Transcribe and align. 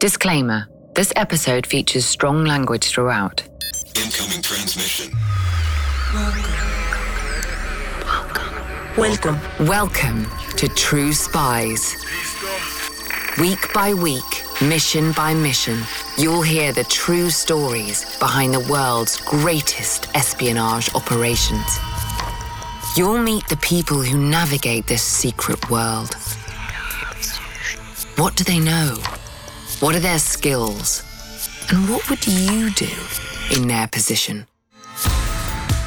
Disclaimer 0.00 0.66
this 0.94 1.12
episode 1.14 1.66
features 1.66 2.06
strong 2.06 2.46
language 2.46 2.88
throughout. 2.88 3.42
Incoming 3.94 4.40
transmission. 4.40 5.12
Welcome. 8.96 9.38
Welcome 9.66 10.24
to 10.56 10.68
True 10.68 11.12
Spies. 11.12 12.02
Week 13.38 13.58
by 13.74 13.92
week, 13.92 14.24
mission 14.62 15.12
by 15.12 15.34
mission, 15.34 15.78
you'll 16.16 16.40
hear 16.40 16.72
the 16.72 16.84
true 16.84 17.28
stories 17.28 18.18
behind 18.18 18.54
the 18.54 18.66
world's 18.72 19.20
greatest 19.20 20.08
espionage 20.16 20.94
operations. 20.94 21.78
You'll 22.96 23.18
meet 23.18 23.46
the 23.48 23.58
people 23.58 24.00
who 24.00 24.16
navigate 24.16 24.86
this 24.86 25.02
secret 25.02 25.68
world. 25.68 26.14
What 28.16 28.34
do 28.34 28.44
they 28.44 28.60
know? 28.60 28.96
What 29.80 29.96
are 29.96 30.00
their 30.00 30.18
skills? 30.18 31.02
And 31.70 31.88
what 31.88 32.10
would 32.10 32.26
you 32.26 32.68
do 32.72 32.90
in 33.50 33.66
their 33.66 33.88
position? 33.88 34.46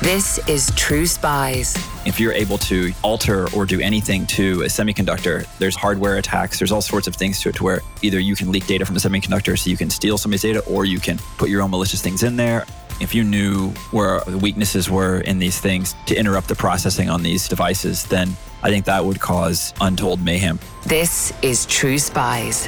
This 0.02 0.40
is 0.50 0.72
True 0.76 1.06
Spies. 1.06 1.76
If 2.04 2.20
you're 2.20 2.34
able 2.34 2.58
to 2.58 2.92
alter 3.04 3.48
or 3.56 3.68
do 3.68 3.80
anything 3.80 4.26
to 4.28 4.64
a 4.64 4.66
semiconductor, 4.66 5.46
there's 5.60 5.76
hardware 5.76 6.18
attacks, 6.18 6.58
there's 6.58 6.72
all 6.72 6.82
sorts 6.82 7.06
of 7.06 7.16
things 7.16 7.40
to 7.42 7.50
it 7.50 7.56
to 7.58 7.64
where 7.64 7.82
either 8.02 8.20
you 8.20 8.36
can 8.36 8.52
leak 8.52 8.66
data 8.66 8.84
from 8.84 8.96
the 8.96 9.00
semiconductor 9.00 9.56
so 9.56 9.70
you 9.70 9.78
can 9.78 9.92
steal 9.92 10.18
somebody's 10.18 10.42
data 10.42 10.62
or 10.66 10.86
you 10.86 11.00
can 11.00 11.20
put 11.38 11.50
your 11.50 11.62
own 11.62 11.70
malicious 11.70 12.02
things 12.02 12.23
in 12.23 12.36
there. 12.36 12.66
If 13.00 13.14
you 13.14 13.23
knew 13.23 13.70
where 13.92 14.22
the 14.22 14.40
weaknesses 14.40 14.90
were 14.90 15.22
in 15.22 15.38
these 15.38 15.60
things 15.60 15.94
to 16.08 16.16
interrupt 16.16 16.48
the 16.48 16.56
processing 16.56 17.12
on 17.12 17.22
these 17.22 17.48
devices, 17.48 18.06
then 18.06 18.36
I 18.64 18.72
think 18.72 18.86
that 18.86 19.06
would 19.06 19.20
cause 19.20 19.72
untold 19.82 20.20
mayhem. 20.20 20.58
This 20.88 21.32
is 21.44 21.68
True 21.68 22.00
Spies. 22.00 22.68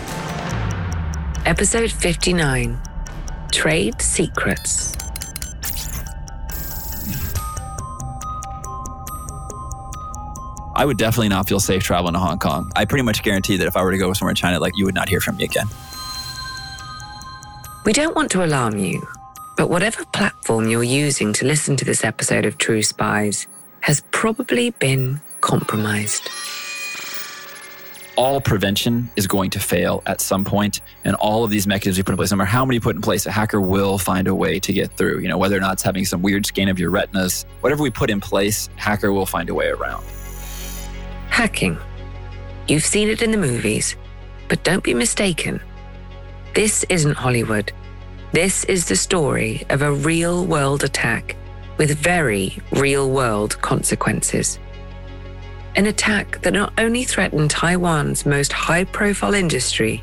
Episode 1.46 1.92
59 1.92 2.82
Trade 3.52 4.02
Secrets. 4.02 4.98
I 10.76 10.84
would 10.84 10.98
definitely 10.98 11.30
not 11.30 11.48
feel 11.48 11.60
safe 11.60 11.84
traveling 11.84 12.14
to 12.14 12.20
Hong 12.20 12.40
Kong. 12.40 12.72
I 12.76 12.86
pretty 12.86 13.04
much 13.04 13.22
guarantee 13.22 13.58
that 13.58 13.68
if 13.68 13.78
I 13.78 13.84
were 13.84 13.92
to 13.92 13.98
go 14.00 14.12
somewhere 14.14 14.32
in 14.32 14.36
China, 14.36 14.60
like 14.60 14.74
you 14.76 14.86
would 14.86 14.96
not 14.96 15.08
hear 15.08 15.22
from 15.22 15.38
me 15.38 15.44
again. 15.44 15.68
We 17.86 17.94
don't 17.94 18.16
want 18.16 18.32
to 18.32 18.44
alarm 18.44 18.80
you, 18.80 19.08
but 19.56 19.70
whatever 19.70 20.04
platform 20.06 20.68
you're 20.68 20.82
using 20.82 21.32
to 21.34 21.46
listen 21.46 21.76
to 21.78 21.86
this 21.86 22.04
episode 22.04 22.48
of 22.48 22.58
True 22.58 22.82
Spies 22.82 23.46
has 23.82 24.02
probably 24.10 24.72
been 24.72 25.22
compromised. 25.42 26.28
All 28.18 28.40
prevention 28.40 29.10
is 29.18 29.28
going 29.28 29.50
to 29.52 29.60
fail 29.60 30.02
at 30.06 30.22
some 30.22 30.46
point, 30.46 30.80
and 31.04 31.16
all 31.16 31.44
of 31.44 31.52
these 31.52 31.68
mechanisms 31.68 31.98
we 31.98 32.04
put 32.04 32.14
in 32.14 32.18
place, 32.18 32.32
no 32.32 32.38
matter 32.38 32.50
how 32.50 32.64
many 32.64 32.76
you 32.76 32.82
put 32.82 32.96
in 32.96 33.02
place, 33.02 33.26
a 33.26 33.32
hacker 33.32 33.60
will 33.60 33.98
find 33.98 34.30
a 34.30 34.34
way 34.34 34.58
to 34.58 34.72
get 34.72 34.90
through. 34.92 35.20
You 35.20 35.28
know, 35.28 35.38
whether 35.38 35.58
or 35.58 35.60
not 35.60 35.74
it's 35.74 35.84
having 35.84 36.06
some 36.06 36.22
weird 36.22 36.46
scan 36.46 36.70
of 36.70 36.80
your 36.80 36.92
retinas, 36.92 37.46
whatever 37.60 37.84
we 37.84 37.90
put 37.90 38.10
in 38.10 38.22
place, 38.22 38.70
hacker 38.78 39.12
will 39.12 39.26
find 39.26 39.50
a 39.50 39.54
way 39.54 39.68
around. 39.68 40.06
Hacking. 41.30 41.78
You've 42.70 42.86
seen 42.86 43.10
it 43.10 43.22
in 43.22 43.32
the 43.32 43.38
movies, 43.38 43.98
but 44.48 44.64
don't 44.64 44.84
be 44.84 44.94
mistaken. 44.94 45.60
This 46.54 46.86
isn't 46.88 47.16
Hollywood. 47.16 47.74
This 48.32 48.64
is 48.64 48.88
the 48.88 48.96
story 48.96 49.66
of 49.70 49.82
a 49.82 49.92
real 49.92 50.46
world 50.46 50.86
attack 50.86 51.36
with 51.78 51.98
very 51.98 52.58
real 52.72 53.12
world 53.12 53.62
consequences. 53.62 54.58
An 55.76 55.88
attack 55.88 56.42
that 56.42 56.54
not 56.54 56.72
only 56.78 57.04
threatened 57.04 57.52
Taiwan's 57.52 58.26
most 58.26 58.54
high 58.54 58.86
profile 58.86 59.34
industry, 59.34 60.02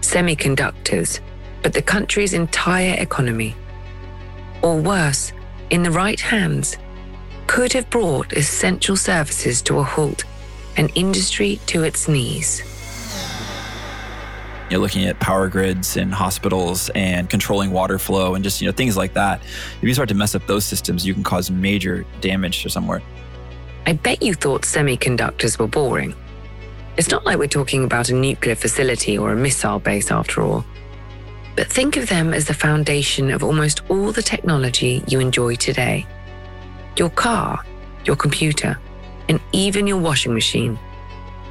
semiconductors, 0.00 1.20
but 1.62 1.72
the 1.72 1.82
country's 1.82 2.34
entire 2.34 2.96
economy. 2.98 3.54
Or 4.62 4.80
worse, 4.80 5.32
in 5.70 5.84
the 5.84 5.92
right 5.92 6.18
hands, 6.18 6.76
could 7.46 7.72
have 7.72 7.88
brought 7.88 8.32
essential 8.32 8.96
services 8.96 9.62
to 9.62 9.78
a 9.78 9.84
halt, 9.84 10.24
and 10.76 10.90
industry 10.96 11.60
to 11.66 11.84
its 11.84 12.08
knees. 12.08 12.62
You're 14.70 14.80
looking 14.80 15.04
at 15.04 15.20
power 15.20 15.48
grids 15.48 15.96
in 15.96 16.10
hospitals 16.10 16.88
and 16.94 17.28
controlling 17.28 17.72
water 17.72 17.98
flow 17.98 18.34
and 18.34 18.42
just 18.42 18.60
you 18.60 18.66
know 18.66 18.72
things 18.72 18.96
like 18.96 19.12
that. 19.14 19.42
If 19.42 19.82
you 19.82 19.92
start 19.92 20.08
to 20.08 20.14
mess 20.14 20.34
up 20.34 20.46
those 20.46 20.64
systems, 20.64 21.06
you 21.06 21.14
can 21.14 21.22
cause 21.22 21.50
major 21.50 22.06
damage 22.20 22.62
to 22.62 22.70
somewhere. 22.70 23.02
I 23.86 23.94
bet 23.94 24.22
you 24.22 24.34
thought 24.34 24.62
semiconductors 24.62 25.58
were 25.58 25.66
boring. 25.66 26.14
It's 26.96 27.10
not 27.10 27.24
like 27.24 27.38
we're 27.38 27.48
talking 27.48 27.84
about 27.84 28.10
a 28.10 28.14
nuclear 28.14 28.54
facility 28.54 29.18
or 29.18 29.32
a 29.32 29.36
missile 29.36 29.78
base 29.78 30.10
after 30.10 30.42
all. 30.42 30.64
But 31.56 31.66
think 31.66 31.96
of 31.96 32.08
them 32.08 32.32
as 32.32 32.46
the 32.46 32.54
foundation 32.54 33.30
of 33.30 33.42
almost 33.42 33.82
all 33.88 34.12
the 34.12 34.22
technology 34.22 35.02
you 35.06 35.20
enjoy 35.20 35.56
today. 35.56 36.06
Your 36.96 37.10
car, 37.10 37.64
your 38.04 38.16
computer, 38.16 38.78
and 39.28 39.40
even 39.52 39.86
your 39.86 39.98
washing 39.98 40.34
machine. 40.34 40.78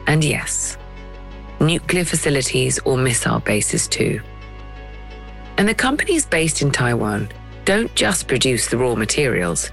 And 0.07 0.23
yes, 0.23 0.77
nuclear 1.59 2.05
facilities 2.05 2.79
or 2.79 2.97
missile 2.97 3.39
bases 3.39 3.87
too. 3.87 4.21
And 5.57 5.67
the 5.67 5.75
companies 5.75 6.25
based 6.25 6.61
in 6.61 6.71
Taiwan 6.71 7.29
don't 7.65 7.93
just 7.95 8.27
produce 8.27 8.67
the 8.67 8.77
raw 8.77 8.95
materials. 8.95 9.71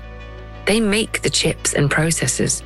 They 0.69 0.81
make 0.81 1.23
the 1.23 1.31
chips 1.31 1.73
and 1.73 1.91
processors, 1.91 2.63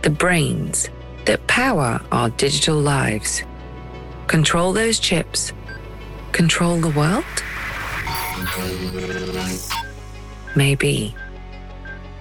the 0.00 0.08
brains 0.08 0.88
that 1.26 1.46
power 1.48 2.00
our 2.10 2.30
digital 2.30 2.76
lives. 2.80 3.42
Control 4.26 4.72
those 4.72 4.98
chips. 4.98 5.52
Control 6.32 6.80
the 6.80 6.88
world? 6.88 7.26
Maybe. 10.56 11.14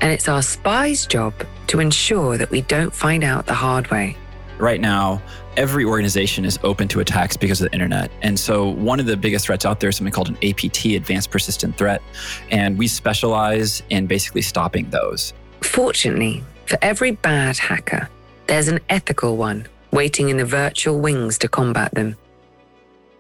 And 0.01 0.11
it's 0.11 0.27
our 0.27 0.41
spy's 0.41 1.07
job 1.07 1.33
to 1.67 1.79
ensure 1.79 2.37
that 2.37 2.51
we 2.51 2.63
don't 2.63 2.93
find 2.93 3.23
out 3.23 3.45
the 3.45 3.53
hard 3.53 3.89
way. 3.89 4.17
Right 4.57 4.81
now, 4.81 5.21
every 5.57 5.85
organization 5.85 6.45
is 6.45 6.59
open 6.63 6.87
to 6.89 6.99
attacks 6.99 7.37
because 7.37 7.61
of 7.61 7.69
the 7.69 7.73
internet. 7.73 8.11
And 8.21 8.39
so, 8.39 8.69
one 8.69 8.99
of 8.99 9.05
the 9.05 9.17
biggest 9.17 9.45
threats 9.45 9.65
out 9.65 9.79
there 9.79 9.89
is 9.89 9.97
something 9.97 10.13
called 10.13 10.29
an 10.29 10.37
APT, 10.43 10.85
Advanced 10.85 11.31
Persistent 11.31 11.77
Threat. 11.77 12.01
And 12.49 12.77
we 12.77 12.87
specialize 12.87 13.83
in 13.89 14.07
basically 14.07 14.41
stopping 14.41 14.89
those. 14.89 15.33
Fortunately, 15.61 16.43
for 16.65 16.77
every 16.81 17.11
bad 17.11 17.57
hacker, 17.57 18.09
there's 18.47 18.67
an 18.67 18.79
ethical 18.89 19.37
one 19.37 19.67
waiting 19.91 20.29
in 20.29 20.37
the 20.37 20.45
virtual 20.45 20.99
wings 20.99 21.37
to 21.39 21.47
combat 21.47 21.93
them. 21.93 22.15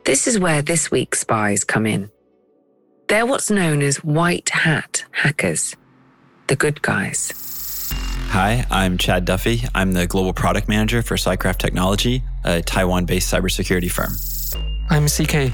This 0.05 0.25
is 0.25 0.39
where 0.39 0.61
this 0.61 0.89
week's 0.89 1.19
spies 1.19 1.63
come 1.63 1.85
in. 1.85 2.09
They're 3.07 3.25
what's 3.25 3.51
known 3.51 3.81
as 3.81 3.97
white 4.03 4.49
hat 4.49 5.03
hackers, 5.11 5.75
the 6.47 6.55
good 6.55 6.81
guys. 6.81 7.50
Hi, 8.31 8.65
I'm 8.71 8.97
Chad 8.97 9.25
Duffy. 9.25 9.63
I'm 9.75 9.91
the 9.91 10.07
global 10.07 10.31
product 10.31 10.69
manager 10.69 11.01
for 11.01 11.17
Cycraft 11.17 11.57
Technology, 11.57 12.23
a 12.45 12.61
Taiwan 12.61 13.03
based 13.03 13.29
cybersecurity 13.29 13.91
firm. 13.91 14.13
I'm 14.89 15.07
CK. 15.07 15.53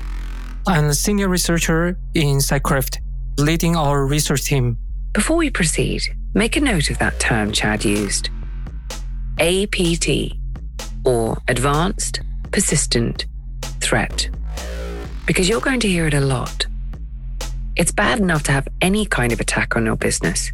I'm 0.67 0.85
a 0.85 0.93
senior 0.93 1.27
researcher 1.27 1.97
in 2.13 2.37
Cycraft, 2.37 2.99
leading 3.39 3.75
our 3.75 4.05
research 4.05 4.43
team. 4.43 4.77
Before 5.13 5.37
we 5.37 5.49
proceed, 5.49 6.03
make 6.35 6.55
a 6.55 6.59
note 6.59 6.91
of 6.91 6.99
that 6.99 7.19
term 7.19 7.51
Chad 7.51 7.83
used 7.83 8.29
APT, 9.39 10.33
or 11.03 11.35
Advanced 11.47 12.21
Persistent 12.51 13.25
Threat, 13.81 14.29
because 15.25 15.49
you're 15.49 15.61
going 15.61 15.79
to 15.79 15.87
hear 15.87 16.05
it 16.05 16.13
a 16.13 16.21
lot. 16.21 16.67
It's 17.75 17.91
bad 17.91 18.19
enough 18.19 18.43
to 18.43 18.51
have 18.51 18.67
any 18.81 19.07
kind 19.07 19.33
of 19.33 19.39
attack 19.39 19.75
on 19.75 19.83
your 19.83 19.95
business. 19.95 20.51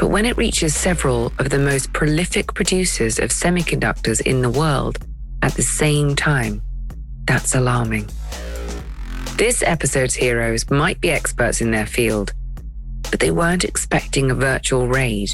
But 0.00 0.08
when 0.08 0.24
it 0.24 0.38
reaches 0.38 0.74
several 0.74 1.26
of 1.38 1.50
the 1.50 1.58
most 1.58 1.92
prolific 1.92 2.54
producers 2.54 3.18
of 3.18 3.28
semiconductors 3.28 4.22
in 4.22 4.40
the 4.40 4.48
world 4.48 4.98
at 5.42 5.52
the 5.52 5.62
same 5.62 6.16
time, 6.16 6.62
that's 7.26 7.54
alarming. 7.54 8.08
This 9.36 9.62
episode's 9.62 10.14
heroes 10.14 10.70
might 10.70 11.02
be 11.02 11.10
experts 11.10 11.60
in 11.60 11.70
their 11.70 11.84
field, 11.84 12.32
but 13.10 13.20
they 13.20 13.30
weren't 13.30 13.64
expecting 13.64 14.30
a 14.30 14.34
virtual 14.34 14.88
raid 14.88 15.32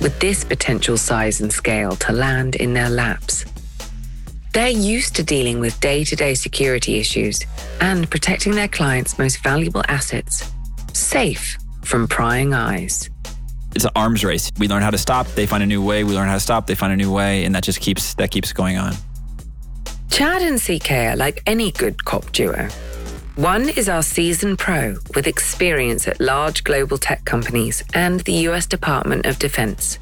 with 0.00 0.16
this 0.20 0.44
potential 0.44 0.96
size 0.96 1.40
and 1.40 1.52
scale 1.52 1.96
to 1.96 2.12
land 2.12 2.54
in 2.54 2.72
their 2.72 2.90
laps. 2.90 3.44
They're 4.52 4.68
used 4.68 5.16
to 5.16 5.24
dealing 5.24 5.58
with 5.58 5.80
day 5.80 6.04
to 6.04 6.14
day 6.14 6.34
security 6.34 7.00
issues 7.00 7.40
and 7.80 8.08
protecting 8.08 8.54
their 8.54 8.68
clients' 8.68 9.18
most 9.18 9.42
valuable 9.42 9.82
assets, 9.88 10.52
safe 10.92 11.58
from 11.82 12.06
prying 12.06 12.54
eyes 12.54 13.10
it's 13.74 13.84
an 13.84 13.90
arms 13.96 14.24
race. 14.24 14.50
We 14.58 14.68
learn 14.68 14.82
how 14.82 14.90
to 14.90 14.98
stop, 14.98 15.26
they 15.28 15.46
find 15.46 15.62
a 15.62 15.66
new 15.66 15.82
way. 15.82 16.04
We 16.04 16.14
learn 16.14 16.28
how 16.28 16.34
to 16.34 16.40
stop, 16.40 16.66
they 16.66 16.74
find 16.74 16.92
a 16.92 16.96
new 16.96 17.12
way, 17.12 17.44
and 17.44 17.54
that 17.54 17.64
just 17.64 17.80
keeps 17.80 18.14
that 18.14 18.30
keeps 18.30 18.52
going 18.52 18.76
on. 18.76 18.94
Chad 20.10 20.42
and 20.42 20.60
CK 20.60 20.90
are 20.92 21.16
like 21.16 21.42
any 21.46 21.72
good 21.72 22.04
cop 22.04 22.30
duo. 22.32 22.68
One 23.36 23.68
is 23.68 23.88
our 23.88 24.02
seasoned 24.02 24.60
pro 24.60 24.96
with 25.16 25.26
experience 25.26 26.06
at 26.06 26.20
large 26.20 26.62
global 26.62 26.98
tech 26.98 27.24
companies 27.24 27.82
and 27.92 28.20
the 28.20 28.48
US 28.48 28.66
Department 28.66 29.26
of 29.26 29.40
Defense. 29.40 29.98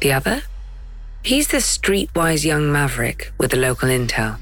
The 0.00 0.12
other? 0.12 0.42
He's 1.22 1.48
the 1.48 1.58
streetwise 1.58 2.44
young 2.44 2.72
maverick 2.72 3.32
with 3.36 3.50
the 3.50 3.58
local 3.58 3.90
intel. 3.90 4.38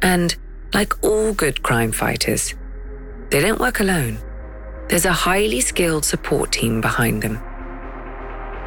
And 0.00 0.34
Like 0.74 1.04
all 1.04 1.34
good 1.34 1.62
crime 1.62 1.92
fighters, 1.92 2.54
they 3.30 3.40
don't 3.40 3.60
work 3.60 3.80
alone. 3.80 4.18
There's 4.88 5.04
a 5.04 5.12
highly 5.12 5.60
skilled 5.60 6.04
support 6.04 6.52
team 6.52 6.80
behind 6.80 7.22
them. 7.22 7.38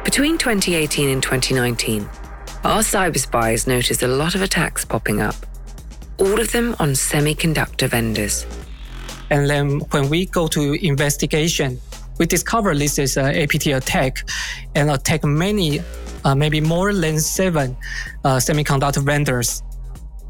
Between 0.06 0.38
2018 0.38 1.08
and 1.08 1.20
2019, 1.20 2.08
our 2.62 2.78
cyber 2.78 3.18
spies 3.18 3.66
noticed 3.66 4.04
a 4.04 4.06
lot 4.06 4.36
of 4.36 4.40
attacks 4.40 4.84
popping 4.84 5.20
up, 5.20 5.34
all 6.18 6.40
of 6.40 6.52
them 6.52 6.76
on 6.78 6.90
semiconductor 6.90 7.88
vendors. 7.88 8.46
And 9.30 9.50
then 9.50 9.80
when 9.90 10.08
we 10.08 10.26
go 10.26 10.46
to 10.46 10.74
investigation, 10.74 11.80
we 12.18 12.26
discover 12.26 12.72
this 12.72 13.00
is 13.00 13.16
an 13.16 13.34
APT 13.34 13.66
attack 13.66 14.18
and 14.76 14.92
attack 14.92 15.24
many, 15.24 15.80
uh, 16.24 16.36
maybe 16.36 16.60
more 16.60 16.94
than 16.94 17.18
seven 17.18 17.76
uh, 18.24 18.36
semiconductor 18.36 19.04
vendors. 19.04 19.64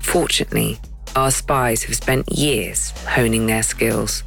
Fortunately, 0.01 0.81
our 1.17 1.31
spies 1.31 1.83
have 1.83 1.97
spent 1.97 2.33
years 2.33 2.93
honing 3.07 3.47
their 3.47 3.63
skills. 3.63 4.25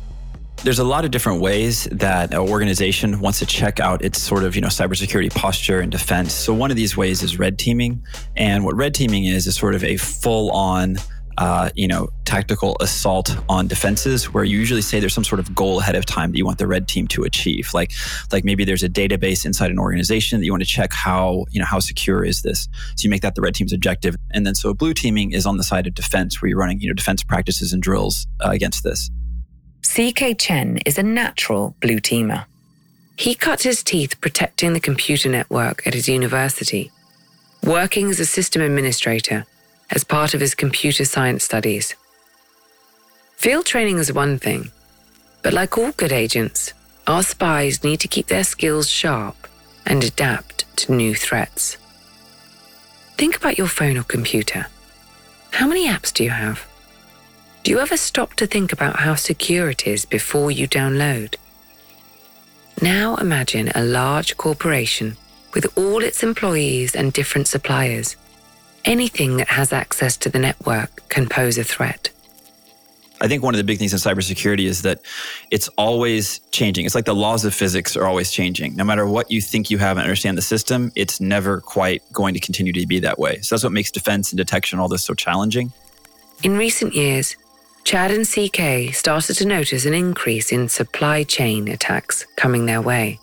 There's 0.64 0.80
a 0.80 0.84
lot 0.84 1.06
of 1.06 1.12
different 1.12 1.42
ways 1.42 1.86
that 1.92 2.34
an 2.34 2.40
organization 2.40 3.22
wants 3.22 3.40
to 3.40 3.46
check 3.46 3.80
out 3.80 4.04
its 4.04 4.22
sort 4.22 4.44
of, 4.44 4.56
you 4.56 4.62
know, 4.62 4.68
cybersecurity 4.68 5.34
posture 5.34 5.80
and 5.80 5.90
defense. 5.90 6.34
So 6.34 6.54
one 6.54 6.70
of 6.70 6.76
these 6.76 6.98
ways 6.98 7.24
is 7.24 7.40
red 7.40 7.58
teaming. 7.58 8.04
And 8.36 8.66
what 8.66 8.76
red 8.76 8.94
teaming 8.94 9.26
is 9.26 9.48
is 9.48 9.56
sort 9.56 9.74
of 9.74 9.84
a 9.86 9.96
full 9.96 10.52
on 10.52 10.98
uh, 11.40 11.70
you 11.74 11.88
know, 11.88 12.10
tactical 12.26 12.76
assault 12.82 13.34
on 13.48 13.66
defenses 13.66 14.34
where 14.34 14.44
you 14.44 14.60
usually 14.60 14.82
say 14.82 15.00
there's 15.00 15.14
some 15.14 15.24
sort 15.24 15.40
of 15.40 15.56
goal 15.56 15.80
ahead 15.80 15.96
of 15.96 16.06
time 16.06 16.32
that 16.32 16.38
you 16.38 16.46
want 16.46 16.58
the 16.58 16.68
red 16.68 16.86
team 16.86 17.08
to 17.08 17.24
achieve. 17.24 17.74
Like, 17.74 17.94
like 18.30 18.44
maybe 18.44 18.66
there's 18.66 18.84
a 18.84 18.90
database 18.90 19.46
inside 19.46 19.72
an 19.72 19.80
organization 19.80 20.40
that 20.40 20.46
you 20.46 20.52
want 20.52 20.64
to 20.64 20.68
check 20.68 20.92
how, 20.92 21.46
you 21.50 21.60
know, 21.62 21.66
how 21.66 21.80
secure 21.80 22.26
is 22.26 22.42
this? 22.42 22.68
So 22.98 23.06
you 23.06 23.10
make 23.10 23.22
that 23.22 23.36
the 23.36 23.42
red 23.42 23.56
team's 23.56 23.72
objective. 23.72 24.18
And 24.32 24.46
then 24.46 24.54
so 24.54 24.74
blue 24.74 24.94
teaming 24.94 25.32
is 25.32 25.46
on 25.46 25.56
the 25.56 25.64
side 25.64 25.88
of 25.88 25.94
defense 25.94 26.42
where 26.42 26.50
you're 26.50 26.60
running, 26.60 26.82
you 26.82 26.90
know, 26.90 26.94
defense 26.94 27.24
practices 27.24 27.72
and 27.72 27.82
drills 27.82 28.28
uh, 28.44 28.50
against 28.50 28.84
this. 28.84 29.10
CK 29.90 30.38
Chen 30.38 30.78
is 30.86 31.00
a 31.00 31.04
natural 31.04 31.74
blue 31.82 32.00
teamer. 32.00 32.46
He 33.16 33.34
cut 33.34 33.64
his 33.64 33.84
teeth 33.84 34.22
protecting 34.22 34.74
the 34.74 34.80
computer 34.80 35.30
network 35.30 35.86
at 35.88 35.96
his 35.96 36.08
university, 36.08 36.92
working 37.64 38.12
as 38.12 38.20
a 38.20 38.26
system 38.26 38.62
administrator 38.62 39.48
as 39.90 40.04
part 40.04 40.36
of 40.36 40.42
his 40.42 40.54
computer 40.54 41.06
science 41.06 41.44
studies. 41.44 41.96
Field 43.36 43.66
training 43.66 43.98
is 43.98 44.14
one 44.14 44.38
thing, 44.38 44.70
but 45.42 45.54
like 45.54 45.76
all 45.76 45.92
good 45.94 46.12
agents, 46.12 46.72
our 47.08 47.24
spies 47.24 47.84
need 47.84 48.00
to 48.02 48.08
keep 48.08 48.28
their 48.28 48.44
skills 48.44 48.88
sharp 48.88 49.48
and 49.88 50.04
adapt 50.04 50.66
to 50.78 50.94
new 50.94 51.16
threats. 51.16 51.78
Think 53.18 53.36
about 53.36 53.58
your 53.58 53.68
phone 53.68 53.98
or 53.98 54.04
computer. 54.04 54.68
How 55.50 55.66
many 55.66 55.88
apps 55.88 56.14
do 56.14 56.24
you 56.24 56.30
have? 56.30 56.69
Do 57.64 57.72
you 57.72 57.80
ever 57.80 57.98
stop 57.98 58.34
to 58.36 58.48
think 58.48 58.72
about 58.72 58.98
how 58.98 59.16
secure 59.16 59.70
it 59.70 59.86
is 59.86 60.06
before 60.06 60.50
you 60.50 60.68
download? 60.68 61.36
Now 62.82 63.16
imagine 63.18 63.72
a 63.76 63.84
large 63.84 64.38
corporation 64.38 65.18
with 65.54 65.78
all 65.78 66.02
its 66.02 66.24
employees 66.24 66.96
and 66.96 67.12
different 67.12 67.48
suppliers 67.48 68.16
anything 68.86 69.38
that 69.38 69.50
has 69.50 69.74
access 69.74 70.18
to 70.18 70.30
the 70.30 70.40
network 70.40 71.08
can 71.10 71.28
pose 71.28 71.58
a 71.58 71.64
threat. 71.64 72.10
I 73.22 73.28
think 73.28 73.44
one 73.44 73.54
of 73.54 73.58
the 73.58 73.66
big 73.66 73.78
things 73.78 73.92
in 73.92 74.00
cybersecurity 74.00 74.66
is 74.66 74.82
that 74.84 75.02
it's 75.52 75.68
always 75.78 76.40
changing. 76.52 76.86
It's 76.86 76.96
like 76.96 77.04
the 77.04 77.14
laws 77.14 77.44
of 77.44 77.54
physics 77.54 77.98
are 77.98 78.06
always 78.06 78.32
changing. 78.32 78.78
No 78.78 78.86
matter 78.86 79.06
what 79.06 79.30
you 79.30 79.42
think 79.42 79.70
you 79.70 79.78
have 79.78 79.98
and 79.98 80.06
understand 80.06 80.38
the 80.38 80.42
system, 80.42 80.92
it's 80.96 81.20
never 81.20 81.60
quite 81.60 82.02
going 82.14 82.34
to 82.34 82.40
continue 82.40 82.72
to 82.72 82.88
be 82.88 83.00
that 83.02 83.20
way. 83.20 83.40
So 83.42 83.56
that's 83.56 83.64
what 83.64 83.74
makes 83.74 83.92
defense 83.92 84.32
and 84.32 84.38
detection 84.38 84.80
all 84.80 84.88
this 84.88 85.04
so 85.04 85.14
challenging. 85.14 85.74
In 86.44 86.58
recent 86.58 86.96
years, 86.96 87.36
Chad 87.84 88.12
and 88.12 88.28
CK 88.28 88.94
started 88.94 89.36
to 89.36 89.46
notice 89.46 89.86
an 89.86 89.94
increase 89.94 90.52
in 90.52 90.70
supply 90.70 91.24
chain 91.24 91.68
attacks 91.68 92.26
coming 92.36 92.66
their 92.66 92.82
way. 92.82 93.20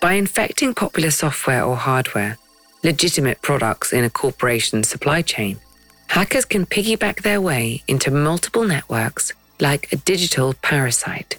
By 0.00 0.14
infecting 0.14 0.74
popular 0.74 1.10
software 1.10 1.64
or 1.64 1.76
hardware, 1.76 2.38
legitimate 2.82 3.42
products 3.42 3.92
in 3.92 4.04
a 4.04 4.10
corporation's 4.10 4.88
supply 4.88 5.22
chain, 5.22 5.58
hackers 6.08 6.44
can 6.44 6.66
piggyback 6.66 7.22
their 7.22 7.40
way 7.40 7.82
into 7.88 8.10
multiple 8.10 8.64
networks 8.64 9.32
like 9.60 9.90
a 9.92 9.96
digital 9.96 10.54
parasite. 10.54 11.38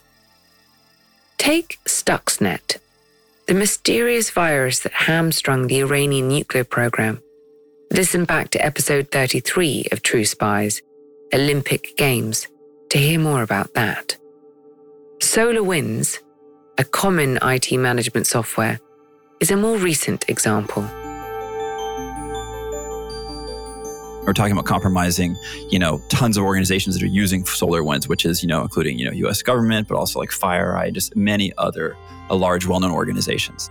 Take 1.38 1.80
Stuxnet, 1.86 2.78
the 3.48 3.54
mysterious 3.54 4.32
virus 4.32 4.80
that 4.80 4.94
hamstrung 4.94 5.68
the 5.68 5.80
Iranian 5.80 6.28
nuclear 6.28 6.64
program. 6.64 7.22
Listen 7.92 8.26
back 8.26 8.50
to 8.50 8.66
episode 8.66 9.12
33 9.12 9.90
of 9.92 10.02
True 10.02 10.26
Spies, 10.26 10.82
Olympic 11.34 11.96
Games, 11.98 12.48
to 12.90 12.98
hear 12.98 13.20
more 13.20 13.42
about 13.42 13.74
that. 13.74 14.18
SolarWinds, 15.20 16.20
a 16.78 16.84
common 16.84 17.40
IT 17.42 17.72
management 17.74 18.28
software, 18.28 18.80
is 19.40 19.52
a 19.52 19.58
more 19.58 19.78
recent 19.78 20.30
example. 20.30 20.84
We're 24.26 24.34
talking 24.34 24.54
about 24.54 24.66
compromising, 24.66 25.36
you 25.70 25.78
know, 25.78 26.02
tons 26.10 26.36
of 26.38 26.44
organizations 26.44 26.96
that 26.96 27.04
are 27.04 27.08
using 27.08 27.44
SolarWinds, 27.44 28.08
which 28.08 28.26
is, 28.26 28.42
you 28.42 28.48
know, 28.48 28.62
including, 28.62 28.98
you 28.98 29.06
know, 29.06 29.30
US 29.30 29.44
government, 29.44 29.88
but 29.88 29.98
also 29.98 30.20
like 30.20 30.30
FireEye, 30.30 30.94
just 30.94 31.16
many 31.16 31.54
other 31.58 31.96
uh, 32.30 32.36
large, 32.36 32.66
well 32.66 32.80
known 32.80 32.92
organizations. 32.92 33.70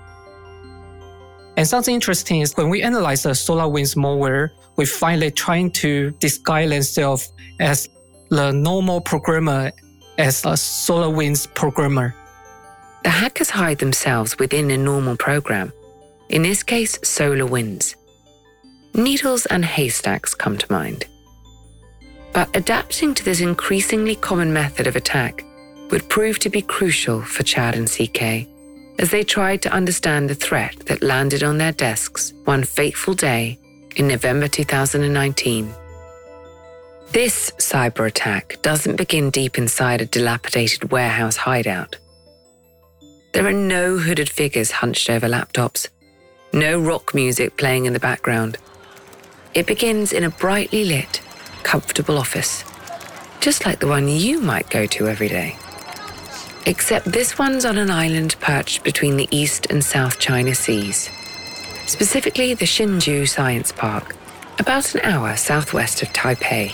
And 1.56 1.66
something 1.66 1.94
interesting 1.94 2.40
is 2.40 2.56
when 2.56 2.68
we 2.68 2.82
analyze 2.82 3.22
the 3.22 3.30
SolarWinds 3.30 3.96
malware, 3.96 4.50
we 4.76 4.86
find 4.86 5.22
it 5.22 5.36
trying 5.36 5.70
to 5.72 6.10
disguise 6.18 6.70
themselves 6.70 7.32
as 7.60 7.88
the 8.30 8.50
normal 8.52 9.00
programmer, 9.00 9.70
as 10.18 10.44
a 10.44 10.54
SolarWinds 10.56 11.52
programmer. 11.54 12.14
The 13.04 13.10
hackers 13.10 13.50
hide 13.50 13.78
themselves 13.78 14.36
within 14.38 14.70
a 14.70 14.76
normal 14.76 15.16
program, 15.16 15.72
in 16.28 16.42
this 16.42 16.62
case, 16.62 16.98
SolarWinds. 16.98 17.94
Needles 18.94 19.46
and 19.46 19.64
haystacks 19.64 20.34
come 20.34 20.58
to 20.58 20.72
mind. 20.72 21.04
But 22.32 22.54
adapting 22.56 23.14
to 23.14 23.24
this 23.24 23.40
increasingly 23.40 24.16
common 24.16 24.52
method 24.52 24.88
of 24.88 24.96
attack 24.96 25.44
would 25.90 26.08
prove 26.08 26.40
to 26.40 26.50
be 26.50 26.62
crucial 26.62 27.20
for 27.20 27.44
Chad 27.44 27.76
and 27.76 27.88
CK 27.88 28.48
as 28.98 29.10
they 29.10 29.22
tried 29.22 29.62
to 29.62 29.72
understand 29.72 30.28
the 30.28 30.34
threat 30.34 30.76
that 30.86 31.02
landed 31.02 31.42
on 31.42 31.58
their 31.58 31.72
desks 31.72 32.32
one 32.44 32.64
fateful 32.64 33.14
day 33.14 33.58
in 33.96 34.08
November 34.08 34.48
2019. 34.48 35.72
This 37.12 37.50
cyber 37.58 38.06
attack 38.06 38.58
doesn't 38.62 38.96
begin 38.96 39.30
deep 39.30 39.58
inside 39.58 40.00
a 40.00 40.06
dilapidated 40.06 40.90
warehouse 40.90 41.36
hideout. 41.36 41.96
There 43.32 43.46
are 43.46 43.52
no 43.52 43.98
hooded 43.98 44.28
figures 44.28 44.70
hunched 44.70 45.10
over 45.10 45.28
laptops, 45.28 45.88
no 46.52 46.80
rock 46.80 47.14
music 47.14 47.56
playing 47.56 47.86
in 47.86 47.92
the 47.92 48.00
background, 48.00 48.58
it 49.54 49.66
begins 49.66 50.12
in 50.12 50.24
a 50.24 50.30
brightly 50.30 50.84
lit, 50.84 51.20
comfortable 51.62 52.18
office, 52.18 52.64
just 53.40 53.64
like 53.64 53.78
the 53.78 53.86
one 53.86 54.08
you 54.08 54.40
might 54.40 54.68
go 54.68 54.84
to 54.86 55.06
every 55.06 55.28
day. 55.28 55.56
Except 56.66 57.04
this 57.04 57.38
one's 57.38 57.66
on 57.66 57.76
an 57.76 57.90
island 57.90 58.36
perched 58.40 58.84
between 58.84 59.18
the 59.18 59.28
East 59.30 59.66
and 59.70 59.84
South 59.84 60.18
China 60.18 60.54
Seas, 60.54 61.10
specifically 61.86 62.54
the 62.54 62.64
Hsinchu 62.64 63.28
Science 63.28 63.70
Park, 63.70 64.16
about 64.58 64.94
an 64.94 65.02
hour 65.02 65.36
southwest 65.36 66.02
of 66.02 66.08
Taipei. 66.14 66.72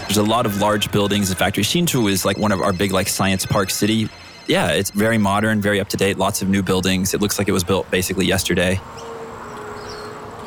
There's 0.00 0.18
a 0.18 0.22
lot 0.22 0.44
of 0.44 0.60
large 0.60 0.92
buildings 0.92 1.30
and 1.30 1.38
factories. 1.38 1.68
Hsinchu 1.68 2.10
is 2.10 2.26
like 2.26 2.36
one 2.36 2.52
of 2.52 2.60
our 2.60 2.74
big 2.74 2.92
like 2.92 3.08
science 3.08 3.46
park 3.46 3.70
city. 3.70 4.08
Yeah, 4.46 4.72
it's 4.72 4.90
very 4.90 5.16
modern, 5.16 5.62
very 5.62 5.80
up 5.80 5.88
to 5.88 5.96
date, 5.96 6.18
lots 6.18 6.42
of 6.42 6.50
new 6.50 6.62
buildings. 6.62 7.14
It 7.14 7.22
looks 7.22 7.38
like 7.38 7.48
it 7.48 7.52
was 7.52 7.64
built 7.64 7.90
basically 7.90 8.26
yesterday. 8.26 8.78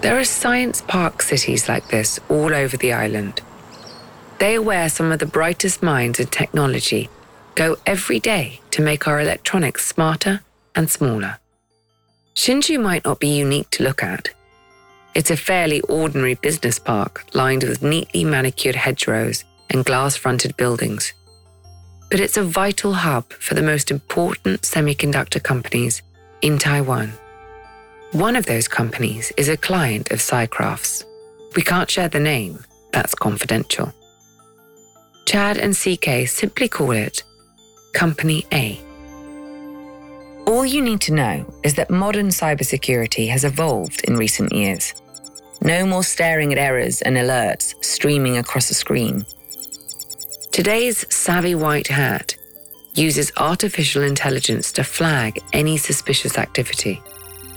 There 0.01 0.19
are 0.19 0.23
science 0.23 0.83
park 0.87 1.23
cities 1.23 1.67
like 1.67 1.87
this 1.87 2.19
all 2.29 2.53
over 2.53 2.77
the 2.77 2.93
island. 2.93 3.41
They 4.39 4.55
are 4.55 4.61
where 4.61 4.87
some 4.89 5.11
of 5.11 5.19
the 5.19 5.25
brightest 5.25 5.81
minds 5.81 6.19
in 6.19 6.27
technology 6.27 7.09
go 7.55 7.75
every 7.87 8.19
day 8.19 8.61
to 8.71 8.83
make 8.83 9.07
our 9.07 9.19
electronics 9.19 9.87
smarter 9.87 10.41
and 10.75 10.89
smaller. 10.89 11.39
Hsinchu 12.35 12.79
might 12.79 13.03
not 13.03 13.19
be 13.19 13.29
unique 13.29 13.71
to 13.71 13.83
look 13.83 14.03
at. 14.03 14.29
It's 15.15 15.31
a 15.31 15.37
fairly 15.37 15.81
ordinary 15.81 16.35
business 16.35 16.77
park 16.77 17.25
lined 17.33 17.63
with 17.63 17.81
neatly 17.81 18.23
manicured 18.23 18.75
hedgerows 18.75 19.43
and 19.71 19.83
glass 19.83 20.15
fronted 20.15 20.55
buildings. 20.55 21.13
But 22.11 22.19
it's 22.19 22.37
a 22.37 22.43
vital 22.43 22.93
hub 22.93 23.33
for 23.33 23.55
the 23.55 23.63
most 23.63 23.89
important 23.89 24.61
semiconductor 24.61 25.41
companies 25.41 26.03
in 26.43 26.59
Taiwan. 26.59 27.11
One 28.11 28.35
of 28.35 28.45
those 28.45 28.67
companies 28.67 29.33
is 29.35 29.49
a 29.49 29.57
client 29.57 30.11
of 30.11 30.19
Cycraft's. 30.19 31.03
We 31.55 31.63
can't 31.63 31.89
share 31.89 32.07
the 32.07 32.19
name, 32.19 32.63
that's 32.93 33.15
confidential. 33.15 33.91
Chad 35.27 35.57
and 35.57 35.75
CK 35.75 36.25
simply 36.25 36.69
call 36.69 36.91
it 36.91 37.21
Company 37.93 38.45
A. 38.53 38.79
All 40.45 40.65
you 40.65 40.81
need 40.81 41.01
to 41.01 41.13
know 41.13 41.45
is 41.63 41.73
that 41.73 41.89
modern 41.89 42.29
cybersecurity 42.29 43.27
has 43.27 43.43
evolved 43.43 44.05
in 44.05 44.15
recent 44.15 44.53
years. 44.53 44.93
No 45.61 45.85
more 45.85 46.03
staring 46.03 46.53
at 46.53 46.57
errors 46.57 47.01
and 47.01 47.17
alerts 47.17 47.75
streaming 47.83 48.37
across 48.37 48.69
a 48.69 48.73
screen. 48.73 49.25
Today's 50.53 51.05
savvy 51.13 51.55
white 51.55 51.87
hat 51.87 52.33
uses 52.93 53.33
artificial 53.35 54.03
intelligence 54.03 54.71
to 54.71 54.83
flag 54.85 55.39
any 55.51 55.75
suspicious 55.75 56.37
activity. 56.37 57.01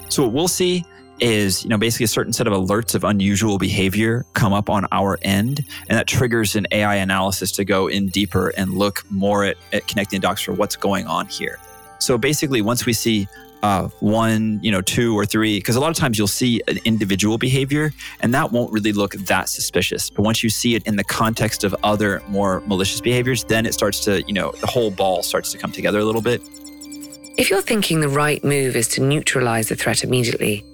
So 0.08 0.24
what 0.24 0.32
we'll 0.32 0.48
see 0.48 0.84
is, 1.20 1.62
you 1.62 1.68
know, 1.68 1.78
basically 1.78 2.04
a 2.04 2.08
certain 2.08 2.32
set 2.32 2.46
of 2.46 2.52
alerts 2.52 2.94
of 2.94 3.04
unusual 3.04 3.58
behavior 3.58 4.24
come 4.32 4.52
up 4.52 4.70
on 4.70 4.86
our 4.92 5.18
end, 5.22 5.64
and 5.88 5.98
that 5.98 6.06
triggers 6.06 6.56
an 6.56 6.66
AI 6.72 6.96
analysis 6.96 7.52
to 7.52 7.64
go 7.64 7.86
in 7.86 8.08
deeper 8.08 8.48
and 8.56 8.74
look 8.74 9.04
more 9.10 9.44
at, 9.44 9.56
at 9.72 9.86
connecting 9.86 10.20
the 10.20 10.26
dots 10.26 10.42
for 10.42 10.52
what's 10.52 10.76
going 10.76 11.06
on 11.06 11.26
here. 11.26 11.58
So 11.98 12.16
basically, 12.16 12.62
once 12.62 12.86
we 12.86 12.92
see 12.92 13.28
uh, 13.62 13.88
one, 14.00 14.58
you 14.62 14.70
know, 14.70 14.80
two 14.80 15.18
or 15.18 15.26
three, 15.26 15.58
because 15.58 15.76
a 15.76 15.80
lot 15.80 15.90
of 15.90 15.96
times 15.96 16.16
you'll 16.16 16.26
see 16.26 16.62
an 16.66 16.78
individual 16.84 17.38
behavior 17.38 17.92
and 18.20 18.32
that 18.32 18.52
won't 18.52 18.72
really 18.72 18.92
look 18.92 19.12
that 19.12 19.48
suspicious. 19.48 20.08
But 20.10 20.22
once 20.22 20.42
you 20.42 20.48
see 20.48 20.74
it 20.74 20.86
in 20.86 20.96
the 20.96 21.04
context 21.04 21.64
of 21.64 21.76
other 21.82 22.22
more 22.28 22.60
malicious 22.66 23.00
behaviors, 23.00 23.44
then 23.44 23.66
it 23.66 23.74
starts 23.74 24.00
to, 24.04 24.22
you 24.22 24.32
know, 24.32 24.52
the 24.60 24.66
whole 24.66 24.90
ball 24.90 25.22
starts 25.22 25.52
to 25.52 25.58
come 25.58 25.72
together 25.72 25.98
a 25.98 26.04
little 26.04 26.22
bit. 26.22 26.40
If 27.36 27.50
you're 27.50 27.62
thinking 27.62 28.00
the 28.00 28.08
right 28.08 28.42
move 28.44 28.76
is 28.76 28.88
to 28.88 29.02
neutralize 29.02 29.68
the 29.68 29.76
threat 29.76 30.04
immediately, 30.04 30.64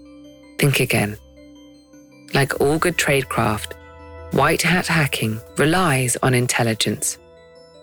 think 0.58 0.80
again. 0.80 1.16
Like 2.34 2.60
all 2.60 2.78
good 2.78 2.96
tradecraft, 2.96 3.74
white 4.32 4.62
hat 4.62 4.86
hacking 4.86 5.40
relies 5.56 6.16
on 6.22 6.34
intelligence. 6.34 7.18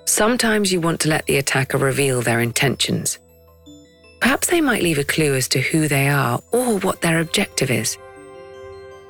Sometimes 0.06 0.72
you 0.72 0.82
want 0.82 1.00
to 1.02 1.10
let 1.10 1.26
the 1.26 1.38
attacker 1.38 1.78
reveal 1.78 2.22
their 2.22 2.42
intentions 2.42 3.20
Perhaps 4.24 4.48
they 4.48 4.62
might 4.62 4.82
leave 4.82 5.00
a 5.00 5.04
clue 5.04 5.36
as 5.36 5.50
to 5.50 5.60
who 5.60 5.90
they 5.90 6.08
are 6.08 6.42
or 6.54 6.80
what 6.80 7.02
their 7.02 7.20
objective 7.20 7.70
is. 7.70 7.98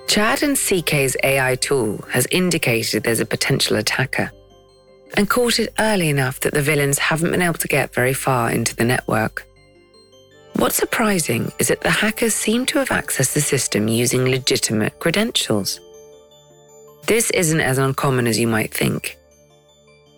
Chad 0.07 0.41
and 0.41 0.57
CK's 0.57 1.15
AI 1.23 1.53
tool 1.53 2.03
has 2.09 2.25
indicated 2.31 3.03
there's 3.03 3.19
a 3.19 3.25
potential 3.25 3.77
attacker 3.77 4.31
and 5.15 5.29
caught 5.29 5.59
it 5.59 5.71
early 5.77 6.09
enough 6.09 6.39
that 6.39 6.55
the 6.55 6.63
villains 6.63 6.97
haven't 6.97 7.29
been 7.29 7.43
able 7.43 7.53
to 7.53 7.67
get 7.67 7.93
very 7.93 8.15
far 8.15 8.49
into 8.49 8.75
the 8.75 8.83
network. 8.83 9.45
What's 10.55 10.75
surprising 10.75 11.51
is 11.59 11.67
that 11.67 11.81
the 11.81 11.89
hackers 11.89 12.33
seem 12.33 12.65
to 12.67 12.79
have 12.79 12.89
accessed 12.89 13.33
the 13.33 13.41
system 13.41 13.87
using 13.87 14.25
legitimate 14.25 14.99
credentials. 14.99 15.79
This 17.05 17.31
isn't 17.31 17.59
as 17.59 17.77
uncommon 17.77 18.27
as 18.27 18.39
you 18.39 18.47
might 18.47 18.73
think. 18.73 19.17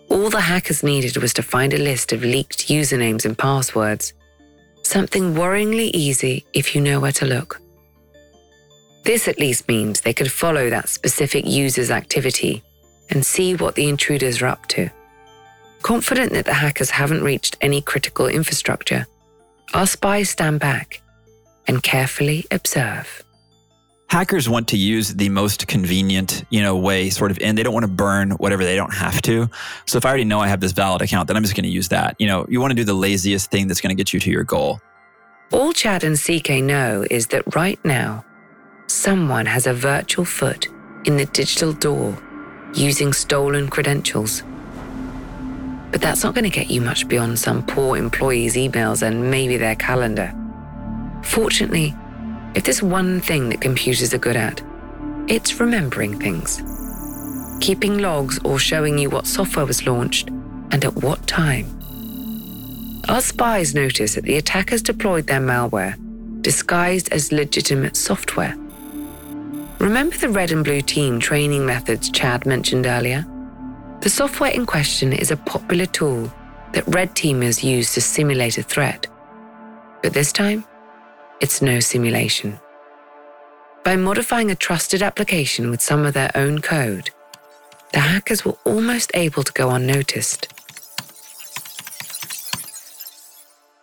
All 0.08 0.30
the 0.30 0.40
hackers 0.40 0.82
needed 0.82 1.16
was 1.16 1.32
to 1.34 1.42
find 1.42 1.72
a 1.72 1.78
list 1.78 2.12
of 2.12 2.22
leaked 2.22 2.68
usernames 2.68 3.24
and 3.24 3.36
passwords 3.36 4.12
something 4.82 5.34
worryingly 5.34 5.90
easy 5.92 6.46
if 6.52 6.74
you 6.74 6.80
know 6.80 7.00
where 7.00 7.12
to 7.12 7.26
look. 7.26 7.60
This 9.02 9.26
at 9.28 9.38
least 9.38 9.68
means 9.68 10.00
they 10.00 10.14
could 10.14 10.30
follow 10.30 10.70
that 10.70 10.88
specific 10.88 11.44
user's 11.44 11.90
activity 11.90 12.62
and 13.10 13.24
see 13.24 13.54
what 13.54 13.74
the 13.74 13.88
intruders 13.88 14.42
are 14.42 14.46
up 14.46 14.66
to. 14.68 14.90
Confident 15.82 16.32
that 16.32 16.44
the 16.44 16.54
hackers 16.54 16.90
haven't 16.90 17.22
reached 17.22 17.56
any 17.60 17.80
critical 17.80 18.26
infrastructure, 18.26 19.06
our 19.74 19.86
spies 19.86 20.30
stand 20.30 20.60
back 20.60 21.02
and 21.66 21.82
carefully 21.82 22.44
observe 22.50 23.24
hackers 24.08 24.48
want 24.48 24.68
to 24.68 24.76
use 24.76 25.14
the 25.14 25.28
most 25.28 25.66
convenient, 25.66 26.44
you 26.50 26.62
know, 26.62 26.76
way 26.76 27.10
sort 27.10 27.30
of 27.30 27.38
in. 27.38 27.56
They 27.56 27.62
don't 27.62 27.74
want 27.74 27.84
to 27.84 27.92
burn 27.92 28.30
whatever 28.32 28.64
they 28.64 28.76
don't 28.76 28.94
have 28.94 29.20
to. 29.22 29.48
So 29.86 29.98
if 29.98 30.06
I 30.06 30.08
already 30.08 30.24
know 30.24 30.40
I 30.40 30.48
have 30.48 30.60
this 30.60 30.72
valid 30.72 31.02
account, 31.02 31.28
then 31.28 31.36
I'm 31.36 31.42
just 31.42 31.54
going 31.54 31.64
to 31.64 31.70
use 31.70 31.88
that. 31.88 32.16
You 32.18 32.26
know, 32.26 32.46
you 32.48 32.60
want 32.60 32.70
to 32.70 32.74
do 32.74 32.84
the 32.84 32.94
laziest 32.94 33.50
thing 33.50 33.66
that's 33.68 33.80
going 33.80 33.94
to 33.94 34.00
get 34.00 34.12
you 34.12 34.20
to 34.20 34.30
your 34.30 34.44
goal. 34.44 34.80
All 35.52 35.72
Chad 35.72 36.02
and 36.02 36.18
CK 36.18 36.62
know 36.62 37.04
is 37.10 37.28
that 37.28 37.54
right 37.54 37.82
now, 37.84 38.24
someone 38.86 39.46
has 39.46 39.66
a 39.66 39.74
virtual 39.74 40.24
foot 40.24 40.68
in 41.04 41.16
the 41.16 41.26
digital 41.26 41.72
door 41.72 42.16
using 42.74 43.12
stolen 43.12 43.68
credentials. 43.68 44.42
But 45.90 46.02
that's 46.02 46.22
not 46.22 46.34
going 46.34 46.44
to 46.44 46.50
get 46.50 46.70
you 46.70 46.80
much 46.80 47.08
beyond 47.08 47.38
some 47.38 47.64
poor 47.64 47.96
employee's 47.96 48.56
emails 48.56 49.02
and 49.02 49.30
maybe 49.30 49.56
their 49.56 49.76
calendar. 49.76 50.32
Fortunately, 51.22 51.94
if 52.54 52.64
there's 52.64 52.82
one 52.82 53.20
thing 53.20 53.48
that 53.50 53.60
computers 53.60 54.12
are 54.14 54.18
good 54.18 54.36
at, 54.36 54.62
it's 55.28 55.60
remembering 55.60 56.18
things. 56.18 56.62
Keeping 57.60 57.98
logs 57.98 58.38
or 58.44 58.58
showing 58.58 58.98
you 58.98 59.10
what 59.10 59.26
software 59.26 59.66
was 59.66 59.86
launched 59.86 60.28
and 60.70 60.84
at 60.84 60.94
what 60.96 61.26
time. 61.26 61.66
Our 63.08 63.20
spies 63.20 63.74
noticed 63.74 64.16
that 64.16 64.24
the 64.24 64.36
attackers 64.36 64.82
deployed 64.82 65.26
their 65.26 65.40
malware 65.40 65.96
disguised 66.46 67.12
as 67.12 67.32
legitimate 67.32 67.96
software. 67.96 68.54
Remember 69.80 70.16
the 70.16 70.28
red 70.28 70.52
and 70.52 70.64
blue 70.64 70.80
team 70.80 71.18
training 71.18 71.66
methods 71.66 72.08
Chad 72.08 72.46
mentioned 72.46 72.86
earlier? 72.86 73.26
The 74.00 74.10
software 74.10 74.52
in 74.52 74.66
question 74.66 75.12
is 75.12 75.30
a 75.30 75.36
popular 75.36 75.86
tool 75.86 76.32
that 76.72 76.86
red 76.86 77.14
teamers 77.14 77.64
use 77.64 77.94
to 77.94 78.00
simulate 78.00 78.58
a 78.58 78.62
threat. 78.62 79.06
But 80.02 80.12
this 80.12 80.32
time, 80.32 80.64
it's 81.40 81.60
no 81.60 81.80
simulation. 81.80 82.60
By 83.84 83.96
modifying 83.96 84.50
a 84.50 84.54
trusted 84.54 85.02
application 85.02 85.70
with 85.70 85.80
some 85.80 86.04
of 86.04 86.14
their 86.14 86.30
own 86.34 86.60
code, 86.60 87.10
the 87.92 88.00
hackers 88.00 88.44
were 88.44 88.56
almost 88.64 89.10
able 89.14 89.42
to 89.42 89.52
go 89.52 89.70
unnoticed. 89.70 90.52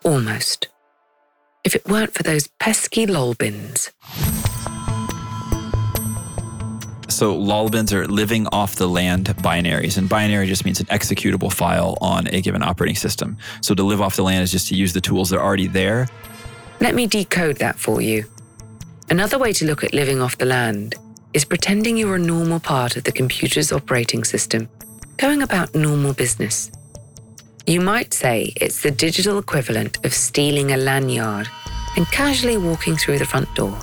Almost. 0.04 0.68
If 1.64 1.76
it 1.76 1.88
weren't 1.88 2.14
for 2.14 2.24
those 2.24 2.48
pesky 2.60 3.06
lolbins. 3.06 3.92
So 7.14 7.36
lolbins 7.36 7.94
are 7.94 8.08
living 8.08 8.48
off 8.48 8.76
the 8.76 8.88
land 8.88 9.28
binaries, 9.38 9.98
and 9.98 10.10
binary 10.10 10.48
just 10.48 10.66
means 10.66 10.80
an 10.80 10.88
executable 10.88 11.52
file 11.52 11.98
on 12.02 12.28
a 12.28 12.42
given 12.42 12.64
operating 12.64 12.96
system. 12.96 13.38
So 13.62 13.76
to 13.76 13.84
live 13.84 14.02
off 14.02 14.16
the 14.16 14.24
land 14.24 14.44
is 14.44 14.52
just 14.52 14.68
to 14.70 14.76
use 14.76 14.94
the 14.94 15.02
tools 15.02 15.30
that 15.30 15.38
are 15.38 15.44
already 15.44 15.68
there 15.68 16.08
let 16.84 16.96
me 16.96 17.08
decode 17.08 17.60
that 17.60 17.80
for 17.80 18.02
you. 18.02 18.26
Another 19.10 19.40
way 19.40 19.54
to 19.54 19.66
look 19.66 19.86
at 19.86 19.94
living 19.94 20.22
off 20.22 20.38
the 20.38 20.46
land 20.46 20.96
is 21.32 21.46
pretending 21.46 21.96
you're 21.96 22.16
a 22.16 22.20
normal 22.20 22.60
part 22.60 22.98
of 22.98 23.06
the 23.06 23.12
computer's 23.14 23.72
operating 23.72 24.26
system, 24.26 24.68
going 25.16 25.42
about 25.42 25.74
normal 25.74 26.14
business. 26.14 26.70
You 27.66 27.80
might 27.80 28.14
say 28.14 28.52
it's 28.58 28.82
the 28.82 28.92
digital 28.92 29.40
equivalent 29.40 30.04
of 30.06 30.14
stealing 30.14 30.74
a 30.74 30.78
lanyard 30.78 31.48
and 31.96 32.06
casually 32.08 32.58
walking 32.58 32.98
through 32.98 33.20
the 33.20 33.26
front 33.26 33.48
door. 33.56 33.80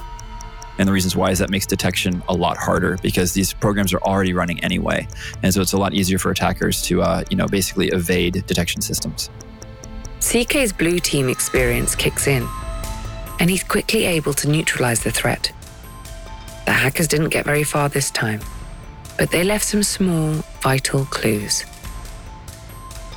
And 0.81 0.89
the 0.89 0.93
reasons 0.93 1.15
why 1.15 1.31
is 1.31 1.39
that 1.41 1.51
makes 1.51 1.67
detection 1.67 2.23
a 2.27 2.35
lot 2.35 2.57
harder 2.57 2.97
because 3.03 3.35
these 3.35 3.53
programs 3.53 3.93
are 3.93 4.01
already 4.01 4.33
running 4.33 4.65
anyway, 4.65 5.07
and 5.43 5.53
so 5.53 5.61
it's 5.61 5.75
a 5.75 5.77
lot 5.77 5.93
easier 5.93 6.19
for 6.19 6.31
attackers 6.31 6.81
to, 6.85 7.03
uh, 7.03 7.23
you 7.29 7.37
know, 7.37 7.47
basically 7.47 7.89
evade 7.89 8.45
detection 8.47 8.81
systems. 8.81 9.29
CK's 10.21 10.73
blue 10.73 10.99
team 10.99 11.29
experience 11.29 11.95
kicks 11.95 12.27
in 12.27 12.49
and 13.41 13.51
he's 13.51 13.63
quickly 13.63 14.05
able 14.05 14.33
to 14.35 14.49
neutralize 14.49 15.03
the 15.03 15.11
threat. 15.11 15.53
The 16.65 16.73
hackers 16.73 17.09
didn't 17.09 17.29
get 17.29 17.45
very 17.45 17.65
far 17.65 17.91
this 17.91 18.11
time, 18.11 18.41
but 19.19 19.31
they 19.31 19.45
left 19.45 19.67
some 19.67 19.83
small, 19.83 20.45
vital 20.63 21.05
clues. 21.05 21.63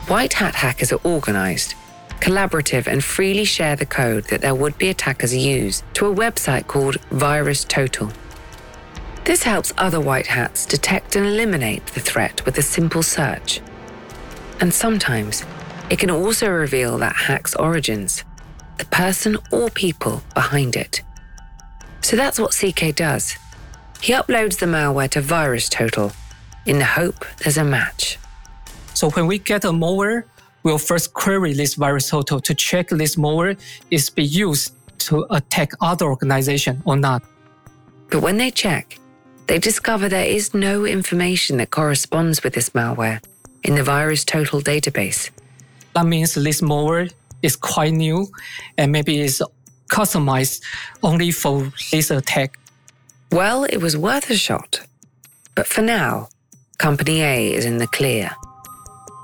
White 0.08 0.34
hat 0.34 0.56
hackers 0.56 0.92
are 0.92 1.00
organized, 1.06 1.76
collaborative, 2.24 2.88
and 2.88 3.04
freely 3.04 3.44
share 3.44 3.76
the 3.76 3.86
code 3.86 4.24
that 4.30 4.40
their 4.40 4.56
would 4.56 4.78
be 4.78 4.88
attackers 4.88 5.36
use 5.36 5.84
to 5.94 6.06
a 6.06 6.16
website 6.16 6.68
called 6.68 6.96
VirusTotal. 7.10 8.14
This 9.26 9.44
helps 9.44 9.74
other 9.78 10.00
white 10.00 10.28
hats 10.28 10.66
detect 10.66 11.18
and 11.18 11.26
eliminate 11.26 11.86
the 11.88 12.00
threat 12.00 12.46
with 12.46 12.58
a 12.58 12.62
simple 12.62 13.04
search. 13.04 13.60
And 14.62 14.74
sometimes 14.74 15.44
it 15.90 16.00
can 16.00 16.10
also 16.10 16.50
reveal 16.50 16.98
that 17.00 17.16
hack's 17.16 17.56
origins 17.56 18.24
the 18.78 18.86
person 18.86 19.38
or 19.52 19.70
people 19.70 20.24
behind 20.34 20.78
it. 20.78 21.02
So 22.00 22.16
that's 22.16 22.40
what 22.40 22.56
CK 22.56 22.96
does. 22.96 23.38
He 24.02 24.14
uploads 24.14 24.60
the 24.60 24.66
malware 24.66 25.10
to 25.10 25.22
VirusTotal 25.22 26.16
in 26.66 26.80
the 26.80 26.86
hope 26.86 27.26
there's 27.40 27.58
a 27.58 27.66
match. 27.66 28.18
So 28.94 29.10
when 29.12 29.28
we 29.28 29.40
get 29.40 29.66
a 29.66 29.72
malware, 29.72 30.24
we'll 30.64 30.78
first 30.78 31.14
query 31.14 31.54
this 31.54 31.76
VirusTotal 31.76 32.42
to 32.44 32.56
check 32.56 32.90
this 32.90 33.16
malware 33.16 33.60
is 33.92 34.10
being 34.10 34.30
used 34.30 34.74
to 35.00 35.26
attack 35.30 35.72
other 35.82 36.06
organization 36.06 36.82
or 36.86 36.96
not. 36.96 37.24
But 38.10 38.22
when 38.22 38.38
they 38.38 38.52
check, 38.52 39.00
they 39.48 39.60
discover 39.60 40.08
there 40.08 40.26
is 40.26 40.54
no 40.54 40.86
information 40.86 41.58
that 41.58 41.72
corresponds 41.72 42.44
with 42.44 42.54
this 42.54 42.70
malware 42.70 43.22
in 43.64 43.76
the 43.76 43.82
VirusTotal 43.82 44.62
database. 44.64 45.30
That 45.94 46.06
means 46.06 46.34
this 46.34 46.62
malware 46.62 47.12
is 47.42 47.56
quite 47.56 47.94
new 47.94 48.28
and 48.78 48.92
maybe 48.92 49.20
is 49.20 49.44
customized 49.90 50.64
only 51.04 51.32
for 51.32 51.72
this 51.92 52.10
attack. 52.10 52.58
Well, 53.32 53.66
it 53.66 53.78
was 53.78 53.98
worth 53.98 54.30
a 54.30 54.38
shot. 54.38 54.80
But 55.56 55.68
for 55.68 55.82
now, 55.82 56.30
Company 56.78 57.22
A 57.22 57.54
is 57.54 57.66
in 57.66 57.78
the 57.78 57.88
clear. 57.88 58.32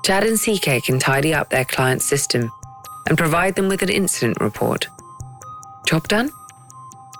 Chad 0.04 0.24
and 0.24 0.40
CK 0.40 0.82
can 0.84 0.98
tidy 0.98 1.34
up 1.34 1.50
their 1.50 1.64
client's 1.64 2.04
system 2.04 2.50
and 3.06 3.18
provide 3.18 3.54
them 3.54 3.68
with 3.68 3.82
an 3.82 3.88
incident 3.88 4.40
report. 4.40 4.88
Job 5.86 6.08
done? 6.08 6.30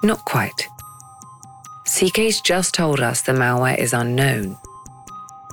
Not 0.03 0.25
quite. 0.25 0.69
CK's 1.87 2.41
just 2.41 2.75
told 2.75 3.01
us 3.01 3.23
the 3.23 3.33
malware 3.33 3.77
is 3.77 3.93
unknown. 3.93 4.57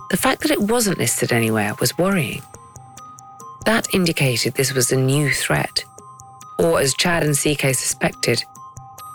The 0.09 0.17
fact 0.17 0.41
that 0.41 0.51
it 0.51 0.61
wasn't 0.61 0.99
listed 0.99 1.33
anywhere 1.33 1.73
was 1.79 1.97
worrying. 1.97 2.41
That 3.65 3.93
indicated 3.93 4.53
this 4.53 4.73
was 4.73 4.91
a 4.91 4.95
new 4.95 5.31
threat, 5.31 5.83
or 6.57 6.79
as 6.79 6.93
Chad 6.93 7.23
and 7.23 7.35
CK 7.35 7.75
suspected, 7.75 8.43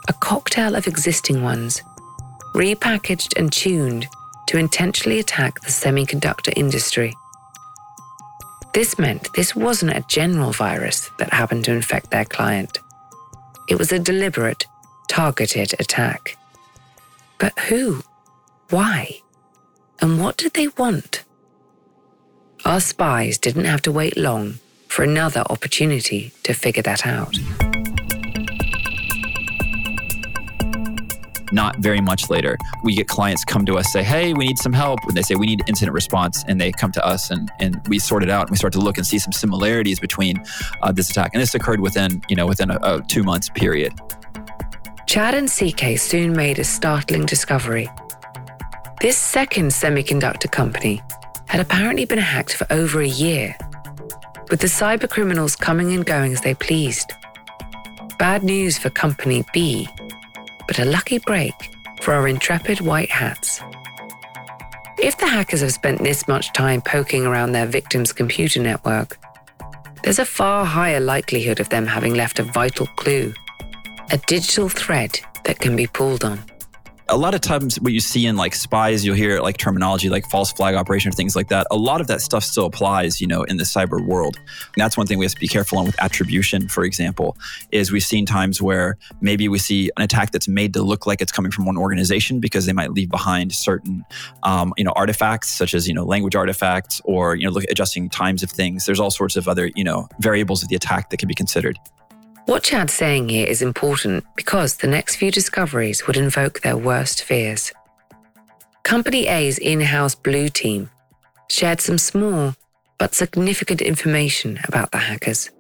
a 0.08 0.12
cocktail 0.12 0.74
of 0.74 0.86
existing 0.86 1.42
ones, 1.42 1.82
repackaged 2.54 3.38
and 3.38 3.50
tuned 3.50 4.06
to 4.48 4.58
intentionally 4.58 5.20
attack 5.20 5.60
the 5.60 5.70
semiconductor 5.70 6.52
industry. 6.56 7.14
This 8.74 8.98
meant 8.98 9.28
this 9.34 9.54
wasn't 9.54 9.96
a 9.96 10.04
general 10.08 10.52
virus 10.52 11.10
that 11.18 11.32
happened 11.32 11.64
to 11.66 11.72
infect 11.72 12.10
their 12.10 12.24
client. 12.24 12.78
It 13.68 13.78
was 13.78 13.92
a 13.92 13.98
deliberate, 13.98 14.64
targeted 15.08 15.74
attack. 15.78 16.36
But 17.38 17.58
who? 17.68 18.02
Why? 18.70 19.20
And 20.00 20.20
what 20.22 20.38
did 20.38 20.54
they 20.54 20.68
want? 20.68 21.24
Our 22.64 22.80
spies 22.80 23.38
didn't 23.38 23.66
have 23.66 23.82
to 23.82 23.92
wait 23.92 24.16
long 24.16 24.58
for 24.88 25.02
another 25.02 25.42
opportunity 25.50 26.32
to 26.44 26.54
figure 26.54 26.82
that 26.82 27.06
out. 27.06 27.36
Not 31.52 31.78
very 31.78 32.00
much 32.00 32.30
later, 32.30 32.56
we 32.82 32.94
get 32.94 33.08
clients 33.08 33.44
come 33.44 33.64
to 33.66 33.76
us 33.76 33.92
say, 33.92 34.02
"Hey, 34.02 34.32
we 34.32 34.46
need 34.46 34.58
some 34.58 34.72
help." 34.72 35.00
And 35.06 35.16
they 35.16 35.22
say, 35.22 35.34
"We 35.34 35.46
need 35.46 35.62
incident 35.66 35.94
response," 35.94 36.44
and 36.46 36.60
they 36.60 36.72
come 36.72 36.92
to 36.92 37.04
us, 37.04 37.30
and 37.30 37.50
and 37.60 37.80
we 37.88 37.98
sort 37.98 38.22
it 38.22 38.30
out. 38.30 38.42
And 38.42 38.50
we 38.50 38.56
start 38.56 38.72
to 38.74 38.80
look 38.80 38.98
and 38.98 39.06
see 39.06 39.18
some 39.18 39.32
similarities 39.32 40.00
between 40.00 40.42
uh, 40.82 40.92
this 40.92 41.10
attack, 41.10 41.30
and 41.34 41.42
this 41.42 41.54
occurred 41.54 41.80
within 41.80 42.22
you 42.28 42.36
know 42.36 42.46
within 42.46 42.70
a, 42.70 42.78
a 42.82 43.02
two 43.08 43.22
months 43.22 43.48
period. 43.48 43.92
Chad 45.06 45.34
and 45.34 45.48
CK 45.50 45.98
soon 45.98 46.34
made 46.34 46.58
a 46.58 46.64
startling 46.64 47.26
discovery. 47.26 47.88
This 49.00 49.18
second 49.18 49.72
semiconductor 49.72 50.50
company 50.50 51.02
had 51.48 51.60
apparently 51.60 52.04
been 52.04 52.18
hacked 52.18 52.54
for 52.54 52.66
over 52.70 53.00
a 53.00 53.06
year, 53.06 53.54
with 54.50 54.60
the 54.60 54.68
cyber 54.68 55.10
criminals 55.10 55.56
coming 55.56 55.92
and 55.92 56.06
going 56.06 56.32
as 56.32 56.40
they 56.40 56.54
pleased. 56.54 57.12
Bad 58.18 58.42
news 58.42 58.78
for 58.78 58.88
Company 58.88 59.44
B, 59.52 59.88
but 60.72 60.86
a 60.86 60.90
lucky 60.90 61.18
break 61.18 61.52
for 62.00 62.14
our 62.14 62.26
intrepid 62.26 62.80
white 62.80 63.10
hats. 63.10 63.60
If 64.96 65.18
the 65.18 65.26
hackers 65.26 65.60
have 65.60 65.74
spent 65.74 66.02
this 66.02 66.26
much 66.26 66.50
time 66.54 66.80
poking 66.80 67.26
around 67.26 67.52
their 67.52 67.66
victim's 67.66 68.10
computer 68.10 68.58
network, 68.58 69.18
there's 70.02 70.18
a 70.18 70.24
far 70.24 70.64
higher 70.64 70.98
likelihood 70.98 71.60
of 71.60 71.68
them 71.68 71.86
having 71.86 72.14
left 72.14 72.38
a 72.38 72.42
vital 72.42 72.86
clue, 72.96 73.34
a 74.10 74.16
digital 74.26 74.70
thread 74.70 75.20
that 75.44 75.58
can 75.58 75.76
be 75.76 75.86
pulled 75.86 76.24
on 76.24 76.38
a 77.12 77.16
lot 77.16 77.34
of 77.34 77.42
times 77.42 77.78
what 77.78 77.92
you 77.92 78.00
see 78.00 78.24
in 78.24 78.36
like 78.36 78.54
spies 78.54 79.04
you'll 79.04 79.14
hear 79.14 79.40
like 79.40 79.58
terminology 79.58 80.08
like 80.08 80.24
false 80.30 80.50
flag 80.50 80.74
operation 80.74 81.10
or 81.10 81.12
things 81.12 81.36
like 81.36 81.48
that. 81.48 81.66
A 81.70 81.76
lot 81.76 82.00
of 82.00 82.06
that 82.06 82.22
stuff 82.22 82.42
still 82.42 82.64
applies 82.64 83.20
you 83.20 83.26
know 83.26 83.42
in 83.44 83.58
the 83.58 83.64
cyber 83.64 84.04
world. 84.04 84.36
And 84.38 84.78
that's 84.78 84.96
one 84.96 85.06
thing 85.06 85.18
we 85.18 85.26
have 85.26 85.34
to 85.34 85.40
be 85.40 85.46
careful 85.46 85.78
on 85.78 85.84
with 85.84 86.00
attribution 86.00 86.68
for 86.68 86.84
example 86.84 87.36
is 87.70 87.92
we've 87.92 88.02
seen 88.02 88.24
times 88.24 88.62
where 88.62 88.96
maybe 89.20 89.46
we 89.46 89.58
see 89.58 89.90
an 89.98 90.02
attack 90.02 90.30
that's 90.30 90.48
made 90.48 90.72
to 90.72 90.82
look 90.82 91.06
like 91.06 91.20
it's 91.20 91.32
coming 91.32 91.52
from 91.52 91.66
one 91.66 91.76
organization 91.76 92.40
because 92.40 92.64
they 92.64 92.72
might 92.72 92.92
leave 92.92 93.10
behind 93.10 93.52
certain 93.52 94.04
um, 94.42 94.72
you 94.78 94.84
know 94.84 94.92
artifacts 94.96 95.50
such 95.50 95.74
as 95.74 95.86
you 95.86 95.92
know 95.92 96.04
language 96.04 96.34
artifacts 96.34 97.02
or 97.04 97.36
you 97.36 97.44
know 97.44 97.50
look 97.50 97.64
adjusting 97.64 98.08
times 98.08 98.42
of 98.42 98.50
things. 98.50 98.86
There's 98.86 99.00
all 99.00 99.10
sorts 99.10 99.36
of 99.36 99.48
other 99.48 99.70
you 99.76 99.84
know 99.84 100.08
variables 100.20 100.62
of 100.62 100.70
the 100.70 100.76
attack 100.76 101.10
that 101.10 101.18
can 101.18 101.28
be 101.28 101.34
considered 101.34 101.78
what 102.46 102.64
Chad's 102.64 102.92
saying 102.92 103.28
here 103.28 103.46
is 103.46 103.62
important 103.62 104.24
because 104.36 104.76
the 104.76 104.86
next 104.86 105.16
few 105.16 105.30
discoveries 105.30 106.06
would 106.06 106.16
invoke 106.16 106.60
their 106.60 106.76
worst 106.76 107.22
fears. 107.22 107.72
Company 108.82 109.28
A's 109.28 109.58
in 109.58 109.80
house 109.80 110.14
blue 110.14 110.48
team 110.48 110.90
shared 111.48 111.80
some 111.80 111.98
small 111.98 112.54
but 112.98 113.14
significant 113.14 113.80
information 113.80 114.58
about 114.64 114.90
the 114.90 114.98
hackers. 114.98 115.50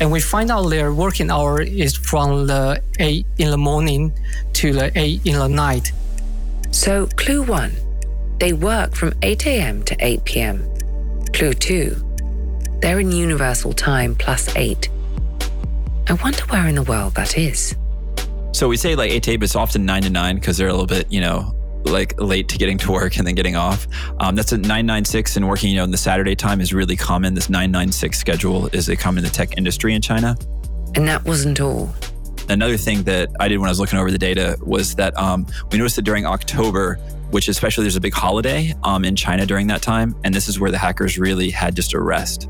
And 0.00 0.12
we 0.12 0.20
find 0.20 0.50
out 0.50 0.68
their 0.68 0.92
working 0.92 1.30
hour 1.30 1.60
is 1.60 1.96
from 1.96 2.46
the 2.46 2.82
8 2.98 3.26
in 3.38 3.50
the 3.50 3.58
morning 3.58 4.12
to 4.54 4.72
the 4.72 4.92
8 4.98 5.20
in 5.24 5.38
the 5.38 5.48
night. 5.48 5.92
So, 6.70 7.06
clue 7.16 7.42
one, 7.42 7.72
they 8.38 8.52
work 8.52 8.94
from 8.94 9.12
8 9.22 9.46
a.m. 9.46 9.82
to 9.84 9.96
8 9.98 10.24
p.m. 10.24 10.68
Clue 11.32 11.54
two, 11.54 11.96
they're 12.80 13.00
in 13.00 13.10
universal 13.10 13.72
time 13.72 14.14
plus 14.14 14.54
8 14.54 14.88
I 16.08 16.14
wonder 16.14 16.42
where 16.46 16.66
in 16.68 16.76
the 16.76 16.82
world 16.82 17.14
that 17.14 17.36
is. 17.36 17.74
So 18.52 18.68
we 18.68 18.76
say 18.76 18.94
like 18.94 19.10
8 19.10 19.22
to 19.24 19.30
8, 19.32 19.36
but 19.36 19.44
it's 19.44 19.56
often 19.56 19.84
9 19.84 20.02
to 20.02 20.10
9 20.10 20.34
because 20.36 20.56
they're 20.56 20.68
a 20.68 20.72
little 20.72 20.86
bit, 20.86 21.10
you 21.10 21.20
know, 21.20 21.52
like 21.84 22.20
late 22.20 22.48
to 22.48 22.58
getting 22.58 22.78
to 22.78 22.92
work 22.92 23.16
and 23.18 23.26
then 23.26 23.34
getting 23.34 23.56
off. 23.56 23.86
Um, 24.20 24.34
that's 24.34 24.52
a 24.52 24.56
996 24.56 25.36
and 25.36 25.48
working, 25.48 25.70
you 25.70 25.76
know, 25.76 25.84
in 25.84 25.90
the 25.90 25.98
Saturday 25.98 26.34
time 26.34 26.60
is 26.60 26.72
really 26.72 26.96
common. 26.96 27.34
This 27.34 27.50
996 27.50 28.18
schedule 28.18 28.68
is 28.68 28.88
a 28.88 28.96
common 28.96 29.18
in 29.18 29.24
the 29.24 29.30
tech 29.30 29.56
industry 29.58 29.94
in 29.94 30.00
China. 30.00 30.36
And 30.94 31.06
that 31.08 31.24
wasn't 31.24 31.60
all. 31.60 31.92
Another 32.48 32.76
thing 32.76 33.02
that 33.02 33.30
I 33.40 33.48
did 33.48 33.58
when 33.58 33.68
I 33.68 33.70
was 33.72 33.80
looking 33.80 33.98
over 33.98 34.10
the 34.10 34.18
data 34.18 34.56
was 34.62 34.94
that 34.94 35.16
um, 35.18 35.46
we 35.72 35.78
noticed 35.78 35.96
that 35.96 36.02
during 36.02 36.24
October, 36.24 36.94
which 37.30 37.48
especially 37.48 37.84
there's 37.84 37.96
a 37.96 38.00
big 38.00 38.14
holiday 38.14 38.72
um, 38.84 39.04
in 39.04 39.16
China 39.16 39.44
during 39.44 39.66
that 39.66 39.82
time, 39.82 40.14
and 40.24 40.32
this 40.32 40.48
is 40.48 40.60
where 40.60 40.70
the 40.70 40.78
hackers 40.78 41.18
really 41.18 41.50
had 41.50 41.74
just 41.74 41.92
a 41.92 42.00
rest. 42.00 42.48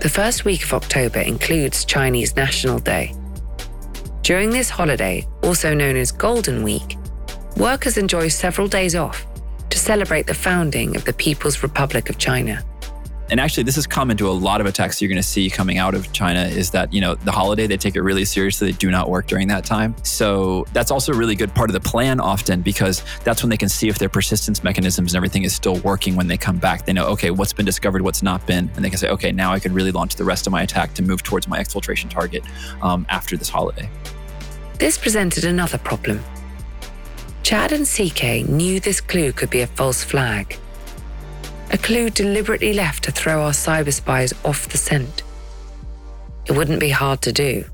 The 0.00 0.10
first 0.10 0.44
week 0.44 0.62
of 0.62 0.74
October 0.74 1.20
includes 1.20 1.84
Chinese 1.86 2.36
National 2.36 2.78
Day. 2.78 3.14
During 4.22 4.50
this 4.50 4.68
holiday, 4.68 5.26
also 5.42 5.72
known 5.72 5.96
as 5.96 6.12
Golden 6.12 6.62
Week, 6.62 6.98
workers 7.56 7.96
enjoy 7.96 8.28
several 8.28 8.68
days 8.68 8.94
off 8.94 9.26
to 9.70 9.78
celebrate 9.78 10.26
the 10.26 10.34
founding 10.34 10.94
of 10.96 11.04
the 11.06 11.14
People's 11.14 11.62
Republic 11.62 12.10
of 12.10 12.18
China. 12.18 12.62
And 13.28 13.40
actually, 13.40 13.64
this 13.64 13.76
is 13.76 13.86
common 13.86 14.16
to 14.18 14.28
a 14.28 14.30
lot 14.30 14.60
of 14.60 14.66
attacks 14.66 15.02
you're 15.02 15.08
going 15.08 15.16
to 15.16 15.22
see 15.22 15.50
coming 15.50 15.78
out 15.78 15.94
of 15.94 16.12
China 16.12 16.44
is 16.44 16.70
that, 16.70 16.92
you 16.92 17.00
know, 17.00 17.16
the 17.16 17.32
holiday, 17.32 17.66
they 17.66 17.76
take 17.76 17.96
it 17.96 18.02
really 18.02 18.24
seriously. 18.24 18.70
They 18.70 18.76
do 18.76 18.90
not 18.90 19.10
work 19.10 19.26
during 19.26 19.48
that 19.48 19.64
time. 19.64 19.96
So 20.04 20.64
that's 20.72 20.92
also 20.92 21.12
a 21.12 21.16
really 21.16 21.34
good 21.34 21.52
part 21.52 21.68
of 21.68 21.74
the 21.74 21.80
plan 21.80 22.20
often 22.20 22.62
because 22.62 23.02
that's 23.24 23.42
when 23.42 23.50
they 23.50 23.56
can 23.56 23.68
see 23.68 23.88
if 23.88 23.98
their 23.98 24.08
persistence 24.08 24.62
mechanisms 24.62 25.12
and 25.12 25.16
everything 25.16 25.42
is 25.42 25.52
still 25.52 25.78
working 25.80 26.14
when 26.14 26.28
they 26.28 26.36
come 26.36 26.58
back. 26.58 26.86
They 26.86 26.92
know, 26.92 27.06
okay, 27.08 27.32
what's 27.32 27.52
been 27.52 27.66
discovered, 27.66 28.02
what's 28.02 28.22
not 28.22 28.46
been. 28.46 28.70
And 28.76 28.84
they 28.84 28.90
can 28.90 28.98
say, 28.98 29.08
okay, 29.08 29.32
now 29.32 29.52
I 29.52 29.58
can 29.58 29.74
really 29.74 29.92
launch 29.92 30.14
the 30.14 30.24
rest 30.24 30.46
of 30.46 30.52
my 30.52 30.62
attack 30.62 30.94
to 30.94 31.02
move 31.02 31.24
towards 31.24 31.48
my 31.48 31.58
exfiltration 31.58 32.08
target 32.08 32.44
um, 32.80 33.06
after 33.08 33.36
this 33.36 33.48
holiday. 33.48 33.88
This 34.78 34.98
presented 34.98 35.44
another 35.44 35.78
problem. 35.78 36.22
Chad 37.42 37.72
and 37.72 37.86
CK 37.86 38.48
knew 38.48 38.78
this 38.78 39.00
clue 39.00 39.32
could 39.32 39.50
be 39.50 39.62
a 39.62 39.66
false 39.66 40.04
flag 40.04 40.58
a 41.70 41.78
clue 41.78 42.10
deliberately 42.10 42.72
left 42.72 43.04
to 43.04 43.12
throw 43.12 43.42
our 43.42 43.52
cyber 43.52 43.92
spies 43.92 44.32
off 44.44 44.68
the 44.68 44.78
scent. 44.78 45.22
It 46.46 46.52
wouldn't 46.52 46.80
be 46.80 46.90
hard 46.90 47.22
to 47.22 47.32
do. 47.32 47.64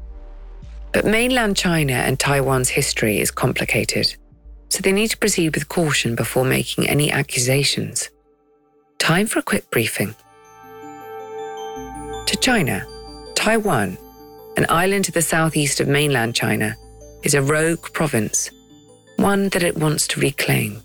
But 0.92 1.05
mainland 1.05 1.57
China 1.57 1.94
and 1.94 2.18
Taiwan's 2.18 2.70
history 2.70 3.18
is 3.18 3.31
complicated, 3.31 4.14
so 4.68 4.81
they 4.81 4.92
need 4.92 5.09
to 5.09 5.18
proceed 5.18 5.55
with 5.55 5.68
caution 5.68 6.14
before 6.14 6.44
making 6.44 6.88
any 6.88 7.11
accusations. 7.11 8.11
Time 8.98 9.26
for 9.26 9.38
a 9.38 9.42
quick 9.42 9.70
briefing. 9.70 10.14
To 12.26 12.38
China, 12.40 12.87
Taiwan, 13.35 13.98
an 14.57 14.66
island 14.68 15.05
to 15.07 15.12
the 15.12 15.22
southeast 15.22 15.81
of 15.81 15.88
mainland 15.88 16.35
China, 16.35 16.76
is 17.22 17.35
a 17.35 17.42
rogue 17.42 17.92
province, 17.92 18.50
one 19.16 19.48
that 19.50 19.62
it 19.62 19.76
wants 19.76 20.07
to 20.09 20.20
reclaim. 20.20 20.81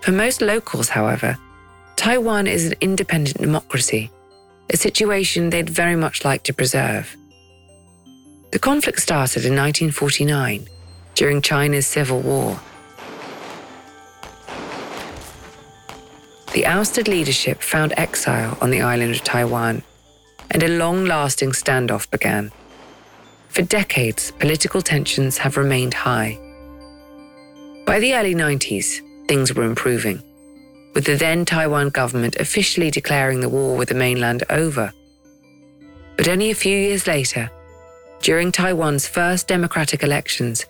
For 0.00 0.12
most 0.12 0.40
locals, 0.40 0.88
however, 0.88 1.38
Taiwan 1.96 2.46
is 2.46 2.66
an 2.66 2.74
independent 2.80 3.38
democracy, 3.38 4.10
a 4.70 4.76
situation 4.76 5.50
they'd 5.50 5.70
very 5.70 5.96
much 5.96 6.24
like 6.24 6.42
to 6.44 6.52
preserve. 6.52 7.16
The 8.50 8.58
conflict 8.58 9.00
started 9.00 9.44
in 9.44 9.54
1949 9.56 10.68
during 11.14 11.42
China's 11.42 11.86
civil 11.86 12.20
war. 12.20 12.60
The 16.52 16.66
ousted 16.66 17.08
leadership 17.08 17.62
found 17.62 17.94
exile 17.96 18.58
on 18.60 18.70
the 18.70 18.82
island 18.82 19.14
of 19.14 19.24
Taiwan, 19.24 19.82
and 20.50 20.62
a 20.62 20.68
long 20.68 21.04
lasting 21.04 21.52
standoff 21.52 22.10
began. 22.10 22.50
For 23.48 23.62
decades, 23.62 24.32
political 24.32 24.82
tensions 24.82 25.38
have 25.38 25.56
remained 25.56 25.94
high. 25.94 26.38
By 27.86 28.00
the 28.00 28.14
early 28.14 28.34
90s, 28.34 29.00
things 29.28 29.54
were 29.54 29.64
improving 29.64 30.22
with 30.94 31.04
the 31.04 31.16
then 31.16 31.44
Taiwan 31.44 31.88
government 31.90 32.36
officially 32.36 32.90
declaring 32.90 33.40
the 33.40 33.48
war 33.48 33.76
with 33.76 33.88
the 33.88 33.94
mainland 33.94 34.44
over. 34.50 34.92
But 36.16 36.28
only 36.28 36.50
a 36.50 36.54
few 36.54 36.76
years 36.76 37.06
later, 37.06 37.50
during 38.20 38.52
Taiwan's 38.52 39.08
first 39.08 39.48
democratic 39.48 40.02
elections, 40.02 40.66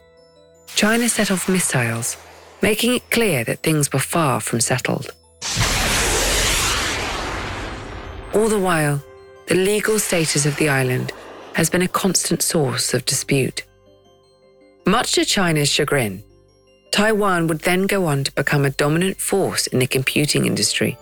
China 0.74 1.08
set 1.08 1.30
off 1.30 1.48
missiles, 1.48 2.16
making 2.62 2.94
it 2.94 3.10
clear 3.10 3.44
that 3.44 3.62
things 3.62 3.92
were 3.92 3.98
far 3.98 4.40
from 4.40 4.60
settled. 4.60 5.10
All 8.34 8.48
the 8.48 8.60
while, 8.60 9.02
the 9.48 9.54
legal 9.54 9.98
status 9.98 10.46
of 10.46 10.56
the 10.56 10.68
island 10.70 11.12
has 11.54 11.68
been 11.68 11.82
a 11.82 11.88
constant 11.88 12.40
source 12.40 12.94
of 12.94 13.04
dispute. 13.04 13.64
Much 14.86 15.12
to 15.12 15.24
China's 15.24 15.68
chagrin, 15.68 16.24
Taiwan 16.92 17.46
would 17.46 17.60
then 17.60 17.86
go 17.86 18.04
on 18.04 18.22
to 18.22 18.32
become 18.32 18.64
a 18.64 18.70
dominant 18.70 19.18
force 19.18 19.66
in 19.66 19.78
the 19.78 19.86
computing 19.86 20.44
industry, 20.46 20.96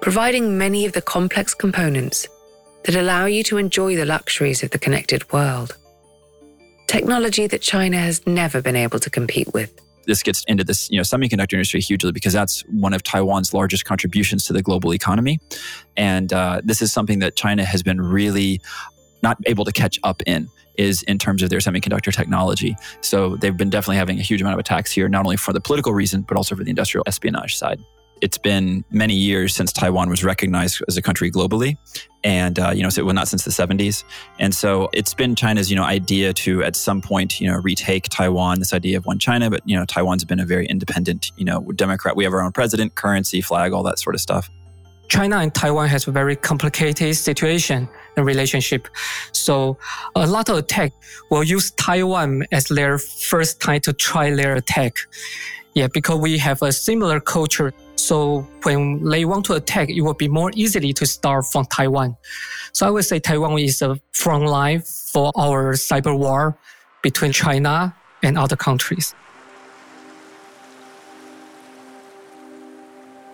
providing 0.00 0.58
many 0.58 0.84
of 0.84 0.92
the 0.92 1.00
complex 1.00 1.54
components 1.54 2.26
that 2.84 2.96
allow 2.96 3.26
you 3.26 3.44
to 3.44 3.56
enjoy 3.56 3.94
the 3.94 4.04
luxuries 4.04 4.64
of 4.64 4.70
the 4.70 4.78
connected 4.78 5.32
world. 5.32 5.76
Technology 6.88 7.46
that 7.46 7.62
China 7.62 7.96
has 7.96 8.26
never 8.26 8.60
been 8.60 8.76
able 8.76 8.98
to 8.98 9.08
compete 9.08 9.52
with 9.54 9.80
this 10.06 10.22
gets 10.22 10.44
into 10.44 10.64
this 10.64 10.90
you 10.90 10.96
know 10.96 11.02
semiconductor 11.02 11.52
industry 11.52 11.80
hugely 11.80 12.12
because 12.12 12.32
that's 12.32 12.62
one 12.62 12.92
of 12.92 13.02
Taiwan's 13.02 13.54
largest 13.54 13.84
contributions 13.84 14.44
to 14.46 14.52
the 14.52 14.60
global 14.60 14.92
economy, 14.92 15.38
and 15.96 16.32
uh, 16.32 16.60
this 16.64 16.82
is 16.82 16.92
something 16.92 17.20
that 17.20 17.36
China 17.36 17.64
has 17.64 17.82
been 17.82 18.00
really 18.00 18.60
not 19.22 19.38
able 19.46 19.64
to 19.64 19.72
catch 19.72 19.98
up 20.02 20.22
in 20.26 20.48
is 20.76 21.02
in 21.02 21.18
terms 21.18 21.42
of 21.42 21.50
their 21.50 21.58
semiconductor 21.58 22.14
technology. 22.14 22.74
So 23.02 23.36
they've 23.36 23.56
been 23.56 23.70
definitely 23.70 23.96
having 23.96 24.18
a 24.18 24.22
huge 24.22 24.40
amount 24.40 24.54
of 24.54 24.60
attacks 24.60 24.90
here, 24.90 25.08
not 25.08 25.24
only 25.24 25.36
for 25.36 25.52
the 25.52 25.60
political 25.60 25.92
reason 25.92 26.22
but 26.22 26.36
also 26.36 26.56
for 26.56 26.64
the 26.64 26.70
industrial 26.70 27.04
espionage 27.06 27.56
side 27.56 27.78
it's 28.22 28.38
been 28.38 28.84
many 28.90 29.14
years 29.14 29.54
since 29.54 29.72
Taiwan 29.72 30.08
was 30.08 30.22
recognized 30.22 30.80
as 30.86 30.96
a 30.96 31.02
country 31.02 31.30
globally, 31.30 31.76
and 32.22 32.58
uh, 32.58 32.70
you 32.70 32.82
know, 32.82 32.88
well, 33.04 33.14
not 33.14 33.26
since 33.26 33.44
the 33.44 33.50
70s. 33.50 34.04
And 34.38 34.54
so 34.54 34.88
it's 34.92 35.12
been 35.12 35.34
China's 35.34 35.68
you 35.68 35.76
know 35.76 35.82
idea 35.82 36.32
to 36.34 36.62
at 36.62 36.76
some 36.76 37.02
point 37.02 37.40
you 37.40 37.50
know 37.50 37.58
retake 37.58 38.04
Taiwan. 38.04 38.60
This 38.60 38.72
idea 38.72 38.96
of 38.96 39.04
one 39.04 39.18
China, 39.18 39.50
but 39.50 39.60
you 39.68 39.76
know, 39.76 39.84
Taiwan's 39.84 40.24
been 40.24 40.40
a 40.40 40.46
very 40.46 40.66
independent 40.66 41.32
you 41.36 41.44
know 41.44 41.60
Democrat. 41.74 42.16
We 42.16 42.24
have 42.24 42.32
our 42.32 42.42
own 42.42 42.52
president, 42.52 42.94
currency, 42.94 43.40
flag, 43.42 43.72
all 43.72 43.82
that 43.82 43.98
sort 43.98 44.14
of 44.14 44.20
stuff. 44.20 44.48
China 45.08 45.38
and 45.38 45.52
Taiwan 45.52 45.88
has 45.88 46.06
a 46.06 46.12
very 46.12 46.36
complicated 46.36 47.16
situation 47.16 47.88
relationship. 48.16 48.88
So 49.32 49.78
a 50.14 50.26
lot 50.26 50.48
of 50.48 50.56
attack 50.58 50.92
will 51.30 51.44
use 51.44 51.70
Taiwan 51.72 52.44
as 52.52 52.66
their 52.66 52.98
first 52.98 53.60
time 53.60 53.80
to 53.82 53.92
try 53.92 54.34
their 54.34 54.54
attack. 54.56 54.96
Yeah, 55.74 55.88
because 55.92 56.20
we 56.20 56.36
have 56.38 56.60
a 56.62 56.72
similar 56.72 57.18
culture 57.20 57.72
so 58.02 58.44
when 58.64 59.04
they 59.04 59.24
want 59.24 59.44
to 59.46 59.54
attack, 59.54 59.88
it 59.88 60.00
will 60.00 60.14
be 60.14 60.28
more 60.28 60.50
easily 60.54 60.92
to 60.94 61.06
start 61.06 61.46
from 61.46 61.66
Taiwan. 61.66 62.16
So 62.72 62.84
I 62.86 62.90
would 62.90 63.04
say 63.04 63.20
Taiwan 63.20 63.58
is 63.58 63.80
a 63.80 63.96
front 64.12 64.44
line 64.44 64.82
for 64.82 65.30
our 65.36 65.74
cyber 65.74 66.18
war 66.18 66.56
between 67.00 67.32
China 67.32 67.94
and 68.22 68.36
other 68.36 68.56
countries. 68.56 69.14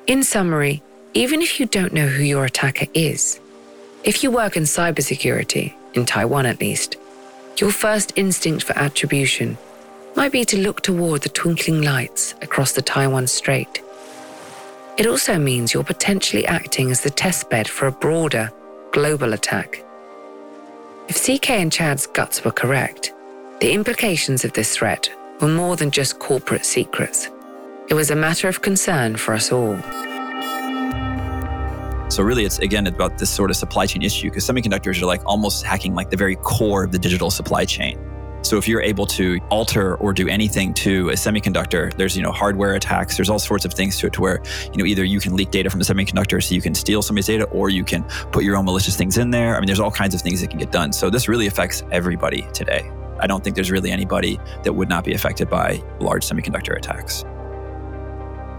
In 0.07 0.23
summary, 0.23 0.83
even 1.15 1.41
if 1.41 1.59
you 1.59 1.67
don't 1.67 1.95
know 1.95 2.07
who 2.07 2.23
your 2.23 2.45
attacker 2.45 2.87
is, 2.93 3.41
if 4.05 4.23
you 4.23 4.31
work 4.31 4.57
in 4.57 4.63
cybersecurity, 4.63 5.75
in 5.95 6.07
Taiwan 6.07 6.47
at 6.47 6.61
least, 6.61 6.97
your 7.59 7.71
first 7.71 8.13
instinct 8.17 8.65
for 8.65 8.79
attribution 8.79 9.59
might 10.17 10.33
be 10.33 10.45
to 10.45 10.59
look 10.59 10.83
toward 10.83 11.23
the 11.23 11.29
twinkling 11.29 11.83
lights 11.83 12.35
across 12.41 12.73
the 12.73 12.83
Taiwan 12.83 13.27
Strait 13.27 13.83
it 14.99 15.07
also 15.07 15.39
means 15.39 15.73
you're 15.73 15.85
potentially 15.85 16.45
acting 16.45 16.91
as 16.91 17.03
the 17.03 17.11
testbed 17.11 17.69
for 17.69 17.87
a 17.87 17.93
broader, 17.93 18.51
global 18.91 19.33
attack. 19.33 19.85
If 21.09 21.23
CK 21.23 21.51
and 21.51 21.73
Chad's 21.73 22.09
guts 22.09 22.45
were 22.45 22.51
correct, 22.51 23.15
the 23.61 23.73
implications 23.73 24.45
of 24.45 24.55
this 24.55 24.77
threat 24.77 25.09
were 25.41 25.47
more 25.47 25.77
than 25.77 25.93
just 25.93 26.19
corporate 26.19 26.67
secrets. 26.67 27.31
It 27.89 27.95
was 27.95 28.11
a 28.11 28.17
matter 28.17 28.49
of 28.49 28.61
concern 28.61 29.17
for 29.17 29.35
us 29.35 29.53
all. 29.53 29.79
So 32.09 32.23
really, 32.23 32.45
it's 32.45 32.59
again 32.59 32.87
about 32.87 33.19
this 33.19 33.31
sort 33.31 33.51
of 33.51 33.57
supply 33.57 33.87
chain 33.87 34.03
issue 34.03 34.31
because 34.31 34.47
semiconductors 34.47 35.01
are 35.03 35.07
like 35.07 35.23
almost 35.27 35.65
hacking 35.65 35.95
like 35.95 36.11
the 36.11 36.17
very 36.17 36.37
core 36.37 36.85
of 36.85 36.93
the 36.93 36.99
digital 36.99 37.31
supply 37.31 37.65
chain. 37.65 37.99
So 38.43 38.57
if 38.57 38.69
you're 38.69 38.81
able 38.81 39.05
to 39.07 39.39
alter 39.51 39.97
or 39.97 40.13
do 40.13 40.29
anything 40.29 40.73
to 40.75 41.11
a 41.11 41.15
semiconductor, 41.15 41.95
there's 41.97 42.17
you 42.17 42.23
know 42.23 42.33
hardware 42.33 42.75
attacks. 42.75 43.17
There's 43.17 43.29
all 43.29 43.39
sorts 43.39 43.65
of 43.65 43.75
things 43.75 43.99
to 43.99 44.07
it 44.07 44.15
to 44.15 44.23
where 44.23 44.43
you 44.73 44.79
know 44.79 44.87
either 44.87 45.05
you 45.05 45.21
can 45.21 45.37
leak 45.37 45.51
data 45.51 45.69
from 45.69 45.81
the 45.81 45.85
semiconductor 45.85 46.43
so 46.43 46.55
you 46.55 46.63
can 46.63 46.75
steal 46.75 47.03
somebody's 47.03 47.27
data, 47.27 47.45
or 47.47 47.69
you 47.69 47.85
can 47.85 48.05
put 48.33 48.43
your 48.43 48.57
own 48.57 48.65
malicious 48.65 48.97
things 48.97 49.19
in 49.19 49.31
there. 49.31 49.57
I 49.57 49.61
mean, 49.61 49.67
there's 49.67 49.81
all 49.81 49.91
kinds 49.91 50.15
of 50.15 50.23
things 50.23 50.41
that 50.41 50.49
can 50.49 50.59
get 50.59 50.73
done. 50.73 50.93
So 50.93 51.11
this 51.11 51.29
really 51.29 51.47
affects 51.47 51.83
everybody 51.91 52.47
today. 52.55 52.91
I 53.21 53.27
don't 53.27 53.45
think 53.45 53.55
there's 53.55 53.71
really 53.71 53.91
anybody 53.91 54.41
that 54.63 54.73
would 54.73 54.89
not 54.89 55.05
be 55.05 55.13
affected 55.13 55.51
by 55.51 55.83
large 56.01 56.25
semiconductor 56.25 56.77
attacks. 56.77 57.25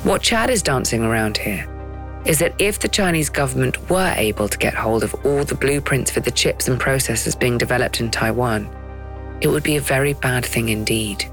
What 0.06 0.22
Chad 0.22 0.50
is 0.50 0.62
dancing 0.62 1.04
around 1.04 1.38
here 1.38 1.79
is 2.26 2.40
that 2.40 2.54
if 2.60 2.80
the 2.80 2.88
Chinese 2.88 3.30
government 3.30 3.90
were 3.90 4.14
able 4.18 4.48
to 4.48 4.58
get 4.58 4.74
hold 4.74 5.04
of 5.04 5.14
all 5.26 5.44
the 5.44 5.56
blueprints 5.56 6.12
for 6.12 6.20
the 6.20 6.32
chips 6.32 6.68
and 6.68 6.80
processors 6.80 7.40
being 7.40 7.58
developed 7.58 8.00
in 8.00 8.12
Taiwan, 8.12 8.70
it 9.42 9.48
would 9.48 9.64
be 9.64 9.78
a 9.78 9.82
very 9.82 10.14
bad 10.14 10.46
thing 10.46 10.70
indeed. 10.70 11.26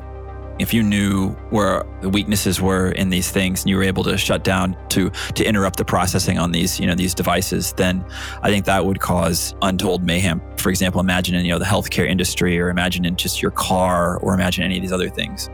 If 0.59 0.73
you 0.73 0.83
knew 0.83 1.31
where 1.51 1.85
the 2.01 2.09
weaknesses 2.09 2.63
were 2.63 2.93
in 2.93 3.11
these 3.11 3.31
things 3.31 3.63
and 3.63 3.69
you 3.69 3.77
were 3.77 3.83
able 3.83 4.03
to 4.05 4.17
shut 4.17 4.43
down 4.43 4.75
to 4.91 5.11
to 5.35 5.45
interrupt 5.45 5.77
the 5.77 5.85
processing 5.85 6.39
on 6.39 6.51
these, 6.51 6.81
you 6.81 6.87
know, 6.87 6.95
these 6.95 7.15
devices, 7.15 7.75
then 7.75 8.03
I 8.43 8.49
think 8.49 8.65
that 8.65 8.87
would 8.87 9.01
cause 9.01 9.55
untold 9.61 10.03
mayhem. 10.03 10.41
For 10.57 10.71
example, 10.71 11.01
imagine 11.01 11.35
in, 11.35 11.45
you 11.45 11.53
know, 11.53 11.59
the 11.59 11.67
healthcare 11.67 12.09
industry 12.09 12.59
or 12.59 12.71
imagine 12.71 13.05
in 13.05 13.17
just 13.17 13.43
your 13.43 13.51
car 13.51 14.17
or 14.19 14.33
imagine 14.33 14.65
any 14.65 14.77
of 14.77 14.83
these 14.83 14.93
other 14.93 15.11
things. 15.11 15.51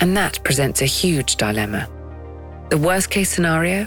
And 0.00 0.14
that 0.18 0.42
presents 0.44 0.82
a 0.82 0.86
huge 0.86 1.36
dilemma. 1.36 1.88
The 2.68 2.78
worst 2.78 3.08
case 3.08 3.30
scenario? 3.30 3.86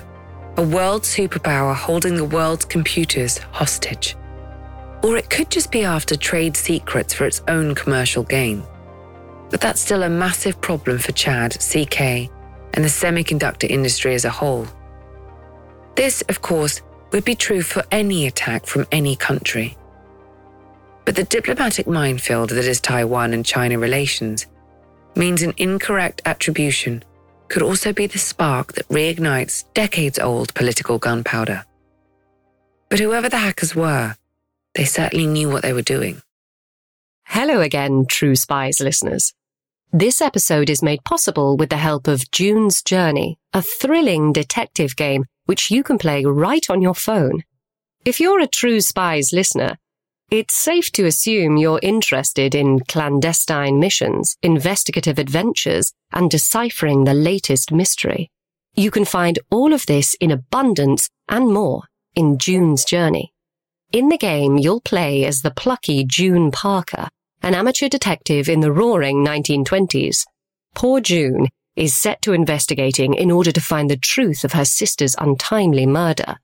A 0.57 0.63
world 0.63 1.03
superpower 1.03 1.75
holding 1.75 2.15
the 2.15 2.23
world's 2.23 2.63
computers 2.63 3.39
hostage. 3.51 4.15
Or 5.03 5.17
it 5.17 5.29
could 5.29 5.51
just 5.51 5.69
be 5.69 5.83
after 5.83 6.15
trade 6.15 6.55
secrets 6.55 7.13
for 7.13 7.25
its 7.25 7.41
own 7.49 7.75
commercial 7.75 8.23
gain. 8.23 8.63
But 9.49 9.59
that's 9.59 9.81
still 9.81 10.03
a 10.03 10.09
massive 10.09 10.61
problem 10.61 10.97
for 10.97 11.11
Chad, 11.11 11.57
CK, 11.59 12.31
and 12.73 12.85
the 12.85 12.89
semiconductor 12.89 13.69
industry 13.69 14.15
as 14.15 14.23
a 14.23 14.29
whole. 14.29 14.65
This, 15.95 16.21
of 16.29 16.41
course, 16.41 16.81
would 17.11 17.25
be 17.25 17.35
true 17.35 17.61
for 17.61 17.83
any 17.91 18.25
attack 18.25 18.65
from 18.65 18.87
any 18.93 19.17
country. 19.17 19.75
But 21.03 21.17
the 21.17 21.25
diplomatic 21.25 21.85
minefield 21.85 22.51
that 22.51 22.63
is 22.63 22.79
Taiwan 22.79 23.33
and 23.33 23.45
China 23.45 23.77
relations 23.77 24.47
means 25.17 25.41
an 25.41 25.53
incorrect 25.57 26.21
attribution 26.25 27.03
could 27.47 27.61
also 27.61 27.93
be 27.93 28.07
the 28.07 28.17
spark 28.17 28.73
that 28.73 28.87
reignites 28.89 29.65
decades 29.73 30.19
old 30.19 30.53
political 30.53 30.97
gunpowder. 30.97 31.65
But 32.89 32.99
whoever 32.99 33.29
the 33.29 33.37
hackers 33.37 33.75
were, 33.75 34.15
they 34.73 34.85
certainly 34.85 35.27
knew 35.27 35.49
what 35.49 35.63
they 35.63 35.73
were 35.73 35.81
doing. 35.81 36.21
Hello 37.25 37.61
again, 37.61 38.05
True 38.07 38.35
Spies 38.35 38.79
listeners. 38.79 39.33
This 39.91 40.21
episode 40.21 40.69
is 40.69 40.83
made 40.83 41.03
possible 41.03 41.57
with 41.57 41.69
the 41.69 41.77
help 41.77 42.07
of 42.07 42.29
June's 42.31 42.81
Journey, 42.81 43.39
a 43.53 43.61
thrilling 43.61 44.33
detective 44.33 44.95
game 44.95 45.25
which 45.45 45.71
you 45.71 45.83
can 45.83 45.97
play 45.97 46.25
right 46.25 46.69
on 46.69 46.81
your 46.81 46.95
phone. 46.95 47.43
If 48.03 48.19
you're 48.19 48.39
a 48.39 48.47
True 48.47 48.81
Spies 48.81 49.31
listener, 49.31 49.77
it's 50.31 50.55
safe 50.55 50.91
to 50.93 51.05
assume 51.05 51.55
you're 51.55 51.79
interested 51.83 52.55
in 52.55 52.79
clandestine 52.79 53.79
missions, 53.79 54.35
investigative 54.41 55.19
adventures, 55.19 55.93
and 56.11 56.31
deciphering 56.31 57.03
the 57.03 57.13
latest 57.13 57.71
mystery. 57.71 58.31
You 58.73 58.91
can 58.91 59.05
find 59.05 59.39
all 59.51 59.71
of 59.71 59.85
this 59.85 60.15
in 60.15 60.31
abundance 60.31 61.09
and 61.29 61.53
more 61.53 61.83
in 62.15 62.37
June's 62.37 62.83
Journey. 62.83 63.33
In 63.91 64.09
the 64.09 64.17
game, 64.17 64.57
you'll 64.57 64.81
play 64.81 65.25
as 65.25 65.41
the 65.41 65.51
plucky 65.51 66.03
June 66.03 66.51
Parker, 66.51 67.07
an 67.41 67.53
amateur 67.53 67.87
detective 67.87 68.49
in 68.49 68.61
the 68.61 68.71
roaring 68.71 69.23
1920s. 69.23 70.25
Poor 70.73 70.99
June 70.99 71.47
is 71.75 71.95
set 71.95 72.21
to 72.23 72.33
investigating 72.33 73.13
in 73.13 73.29
order 73.29 73.51
to 73.51 73.61
find 73.61 73.89
the 73.89 73.97
truth 73.97 74.43
of 74.43 74.53
her 74.53 74.65
sister's 74.65 75.15
untimely 75.19 75.85
murder. 75.85 76.37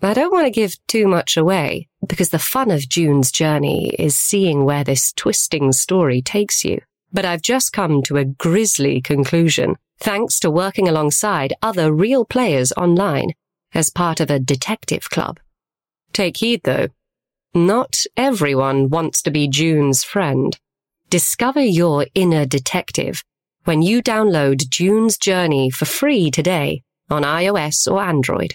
I 0.00 0.14
don't 0.14 0.32
want 0.32 0.46
to 0.46 0.50
give 0.50 0.76
too 0.86 1.08
much 1.08 1.36
away 1.36 1.88
because 2.06 2.28
the 2.28 2.38
fun 2.38 2.70
of 2.70 2.88
June's 2.88 3.32
journey 3.32 3.88
is 3.98 4.14
seeing 4.14 4.64
where 4.64 4.84
this 4.84 5.12
twisting 5.12 5.72
story 5.72 6.22
takes 6.22 6.64
you. 6.64 6.80
But 7.12 7.24
I've 7.24 7.42
just 7.42 7.72
come 7.72 8.02
to 8.04 8.16
a 8.16 8.24
grisly 8.24 9.00
conclusion 9.00 9.76
thanks 9.98 10.38
to 10.40 10.50
working 10.50 10.86
alongside 10.86 11.54
other 11.62 11.92
real 11.92 12.24
players 12.24 12.70
online 12.72 13.32
as 13.74 13.90
part 13.90 14.20
of 14.20 14.30
a 14.30 14.38
detective 14.38 15.10
club. 15.10 15.40
Take 16.12 16.36
heed 16.36 16.62
though. 16.62 16.88
Not 17.52 18.04
everyone 18.16 18.90
wants 18.90 19.20
to 19.22 19.32
be 19.32 19.48
June's 19.48 20.04
friend. 20.04 20.56
Discover 21.10 21.62
your 21.62 22.06
inner 22.14 22.46
detective 22.46 23.24
when 23.64 23.82
you 23.82 24.00
download 24.00 24.68
June's 24.68 25.18
Journey 25.18 25.70
for 25.70 25.86
free 25.86 26.30
today 26.30 26.82
on 27.10 27.22
iOS 27.24 27.90
or 27.90 28.00
Android. 28.00 28.54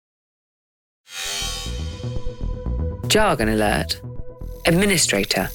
Jargon 3.07 3.49
alert. 3.49 3.99
Administrator 4.65 5.49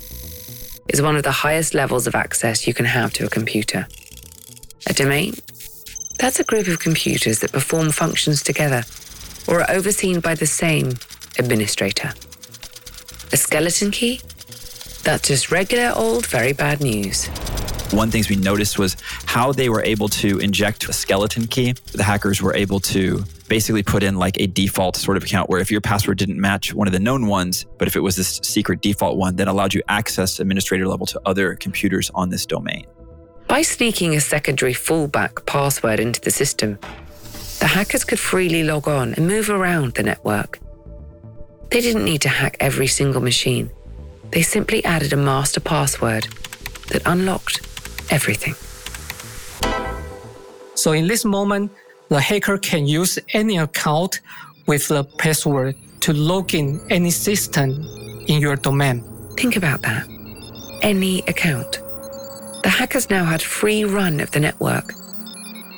is 0.89 1.01
one 1.01 1.17
of 1.17 1.23
the 1.23 1.31
highest 1.31 1.75
levels 1.75 2.07
of 2.07 2.15
access 2.15 2.67
you 2.67 2.75
can 2.75 2.85
have 2.85 3.13
to 3.15 3.25
a 3.25 3.31
computer. 3.31 3.87
A 4.89 4.93
domain? 4.93 5.35
That's 6.19 6.39
a 6.41 6.45
group 6.45 6.69
of 6.69 6.81
computers 6.81 7.41
that 7.41 7.53
perform 7.53 7.91
functions 7.91 8.43
together 8.43 8.85
or 9.49 9.63
are 9.63 9.71
overseen 9.71 10.21
by 10.21 10.35
the 10.35 10.47
same 10.47 10.95
administrator. 11.39 12.13
A 13.33 13.37
skeleton 13.37 13.91
key? 13.91 14.21
That's 15.03 15.29
just 15.29 15.51
regular 15.51 15.93
old, 15.95 16.27
very 16.27 16.53
bad 16.53 16.81
news. 16.81 17.29
One 17.93 18.11
things 18.11 18.29
we 18.29 18.37
noticed 18.37 18.79
was 18.79 18.97
how 19.27 19.53
they 19.53 19.69
were 19.69 19.83
able 19.83 20.09
to 20.09 20.39
inject 20.39 20.89
a 20.89 20.93
skeleton 20.93 21.47
key. 21.47 21.73
The 21.93 22.03
hackers 22.03 22.43
were 22.43 22.55
able 22.55 22.81
to 22.81 23.25
basically 23.49 23.85
put 23.85 24.03
in 24.03 24.17
like 24.17 24.41
a 24.41 24.49
default 24.49 24.97
sort 24.97 25.17
of 25.17 25.23
account 25.23 25.49
where 25.49 25.61
if 25.61 25.71
your 25.71 25.81
password 25.81 26.19
didn't 26.19 26.41
match 26.41 26.75
one 26.75 26.89
of 26.89 26.93
the 26.93 26.99
known 26.99 27.27
ones, 27.27 27.65
but 27.79 27.87
if 27.87 27.95
it 27.95 28.01
was 28.01 28.17
this 28.17 28.41
secret 28.43 28.81
default 28.81 29.17
one, 29.17 29.37
then 29.37 29.47
allowed 29.47 29.73
you 29.73 29.83
access 29.89 30.41
administrator 30.41 30.89
level 30.89 31.07
to 31.07 31.21
other 31.25 31.55
computers 31.55 32.11
on 32.15 32.29
this 32.29 32.45
domain. 32.45 32.87
By 33.47 33.63
sneaking 33.63 34.17
a 34.17 34.21
secondary 34.21 34.75
fallback 34.75 35.47
password 35.47 36.01
into 36.01 36.21
the 36.21 36.33
system, 36.33 36.79
the 37.61 37.69
hackers 37.69 38.05
could 38.05 38.19
freely 38.19 38.65
log 38.65 38.89
on 38.89 39.15
and 39.15 39.29
move 39.29 39.49
around 39.49 39.95
the 39.95 40.03
network. 40.03 40.59
They 41.71 41.81
didn't 41.81 42.05
need 42.05 42.23
to 42.23 42.29
hack 42.29 42.57
every 42.59 42.89
single 42.89 43.23
machine. 43.23 43.71
They 44.33 44.43
simply 44.43 44.85
added 44.85 45.13
a 45.13 45.17
master 45.17 45.61
password 45.61 46.27
that 46.89 47.03
unlocked 47.07 47.61
everything. 48.11 48.55
So 50.75 50.93
in 50.93 51.07
this 51.07 51.25
moment, 51.25 51.73
the 52.09 52.21
hacker 52.21 52.59
can 52.59 52.87
use 52.87 53.19
any 53.33 53.59
account 53.59 54.21
with 54.67 54.89
the 54.89 55.05
password 55.05 55.75
to 56.01 56.13
log 56.13 56.55
in 56.55 56.81
any 56.91 57.11
system 57.11 57.71
in 58.29 58.41
your 58.41 58.57
domain. 58.57 59.03
Think 59.37 59.57
about 59.57 59.83
that. 59.83 60.07
Any 60.83 61.21
account. 61.23 61.81
The 62.63 62.69
hackers 62.69 63.11
now 63.11 63.25
had 63.25 63.43
free 63.43 63.85
run 63.85 64.21
of 64.21 64.31
the 64.31 64.41
network. 64.41 64.93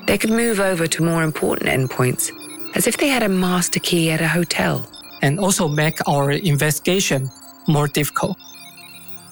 They 0.07 0.19
could 0.19 0.31
move 0.31 0.59
over 0.61 0.87
to 0.87 1.03
more 1.03 1.23
important 1.23 1.71
endpoints 1.71 2.31
as 2.75 2.87
if 2.87 2.97
they 2.97 3.09
had 3.09 3.23
a 3.23 3.29
master 3.29 3.81
key 3.81 4.11
at 4.11 4.21
a 4.21 4.29
hotel. 4.29 4.89
and 5.23 5.41
also 5.41 5.69
make 5.69 5.99
our 6.07 6.31
investigation 6.31 7.31
more 7.67 7.89
difficult. 7.89 8.37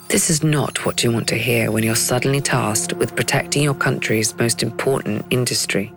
This 0.09 0.31
is 0.31 0.45
not 0.45 0.87
what 0.87 1.03
you 1.03 1.11
want 1.11 1.27
to 1.29 1.37
hear 1.37 1.73
when 1.73 1.83
you're 1.83 1.97
suddenly 1.97 2.40
tasked 2.40 2.92
with 2.92 3.16
protecting 3.16 3.64
your 3.64 3.75
country's 3.75 4.38
most 4.38 4.62
important 4.62 5.27
industry. 5.31 5.92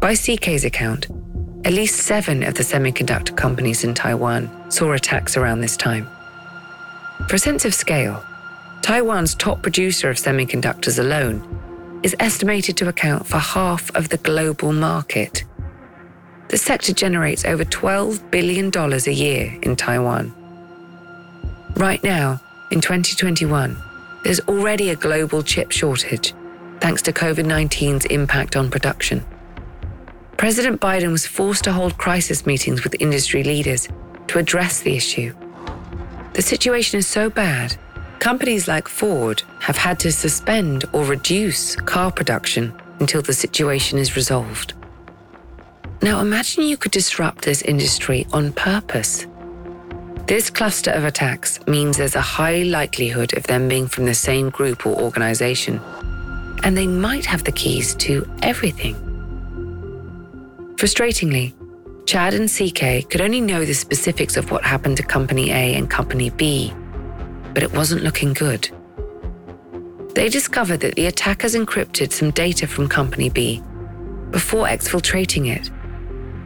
By 0.00 0.14
CK's 0.14 0.64
account, 0.64 1.06
at 1.64 1.72
least 1.72 2.00
seven 2.00 2.42
of 2.42 2.54
the 2.54 2.64
semiconductor 2.64 3.36
companies 3.36 3.84
in 3.84 3.94
Taiwan 3.94 4.50
saw 4.72 4.92
attacks 4.92 5.36
around 5.36 5.60
this 5.60 5.76
time. 5.76 6.08
For 7.28 7.36
a 7.36 7.38
sense 7.38 7.64
of 7.64 7.74
scale, 7.74 8.24
Taiwan's 8.82 9.36
top 9.36 9.62
producer 9.62 10.10
of 10.10 10.16
semiconductors 10.16 10.98
alone 10.98 12.00
is 12.02 12.16
estimated 12.18 12.76
to 12.78 12.88
account 12.88 13.24
for 13.24 13.38
half 13.38 13.94
of 13.94 14.08
the 14.08 14.16
global 14.16 14.72
market. 14.72 15.44
The 16.48 16.58
sector 16.58 16.92
generates 16.92 17.44
over 17.44 17.64
$12 17.64 18.32
billion 18.32 18.72
a 18.74 19.10
year 19.12 19.56
in 19.62 19.76
Taiwan. 19.76 20.34
Right 21.76 22.02
now, 22.02 22.40
in 22.70 22.80
2021, 22.80 23.76
there's 24.22 24.40
already 24.40 24.90
a 24.90 24.96
global 24.96 25.42
chip 25.42 25.72
shortage 25.72 26.34
thanks 26.80 27.02
to 27.02 27.12
COVID 27.12 27.44
19's 27.44 28.06
impact 28.06 28.56
on 28.56 28.70
production. 28.70 29.24
President 30.36 30.80
Biden 30.80 31.12
was 31.12 31.26
forced 31.26 31.64
to 31.64 31.72
hold 31.72 31.98
crisis 31.98 32.46
meetings 32.46 32.82
with 32.82 32.96
industry 33.00 33.42
leaders 33.42 33.88
to 34.28 34.38
address 34.38 34.80
the 34.80 34.96
issue. 34.96 35.34
The 36.32 36.42
situation 36.42 36.98
is 36.98 37.06
so 37.06 37.28
bad, 37.28 37.76
companies 38.20 38.68
like 38.68 38.88
Ford 38.88 39.42
have 39.58 39.76
had 39.76 39.98
to 40.00 40.12
suspend 40.12 40.84
or 40.92 41.04
reduce 41.04 41.76
car 41.76 42.10
production 42.10 42.72
until 43.00 43.20
the 43.20 43.32
situation 43.32 43.98
is 43.98 44.16
resolved. 44.16 44.74
Now 46.02 46.20
imagine 46.20 46.64
you 46.64 46.76
could 46.76 46.92
disrupt 46.92 47.44
this 47.44 47.62
industry 47.62 48.26
on 48.32 48.52
purpose. 48.52 49.26
This 50.30 50.48
cluster 50.48 50.92
of 50.92 51.02
attacks 51.02 51.58
means 51.66 51.96
there's 51.96 52.14
a 52.14 52.20
high 52.20 52.62
likelihood 52.62 53.36
of 53.36 53.42
them 53.48 53.66
being 53.66 53.88
from 53.88 54.04
the 54.04 54.14
same 54.14 54.48
group 54.48 54.86
or 54.86 54.94
organization, 54.94 55.80
and 56.62 56.78
they 56.78 56.86
might 56.86 57.26
have 57.26 57.42
the 57.42 57.50
keys 57.50 57.96
to 57.96 58.24
everything. 58.40 58.94
Frustratingly, 60.76 61.52
Chad 62.06 62.34
and 62.34 62.48
CK 62.48 63.10
could 63.10 63.20
only 63.20 63.40
know 63.40 63.64
the 63.64 63.74
specifics 63.74 64.36
of 64.36 64.52
what 64.52 64.62
happened 64.62 64.98
to 64.98 65.02
Company 65.02 65.50
A 65.50 65.74
and 65.74 65.90
Company 65.90 66.30
B, 66.30 66.72
but 67.52 67.64
it 67.64 67.72
wasn't 67.72 68.04
looking 68.04 68.32
good. 68.32 68.70
They 70.14 70.28
discovered 70.28 70.78
that 70.78 70.94
the 70.94 71.06
attackers 71.06 71.56
encrypted 71.56 72.12
some 72.12 72.30
data 72.30 72.68
from 72.68 72.88
Company 72.88 73.30
B 73.30 73.60
before 74.30 74.66
exfiltrating 74.66 75.52
it, 75.52 75.72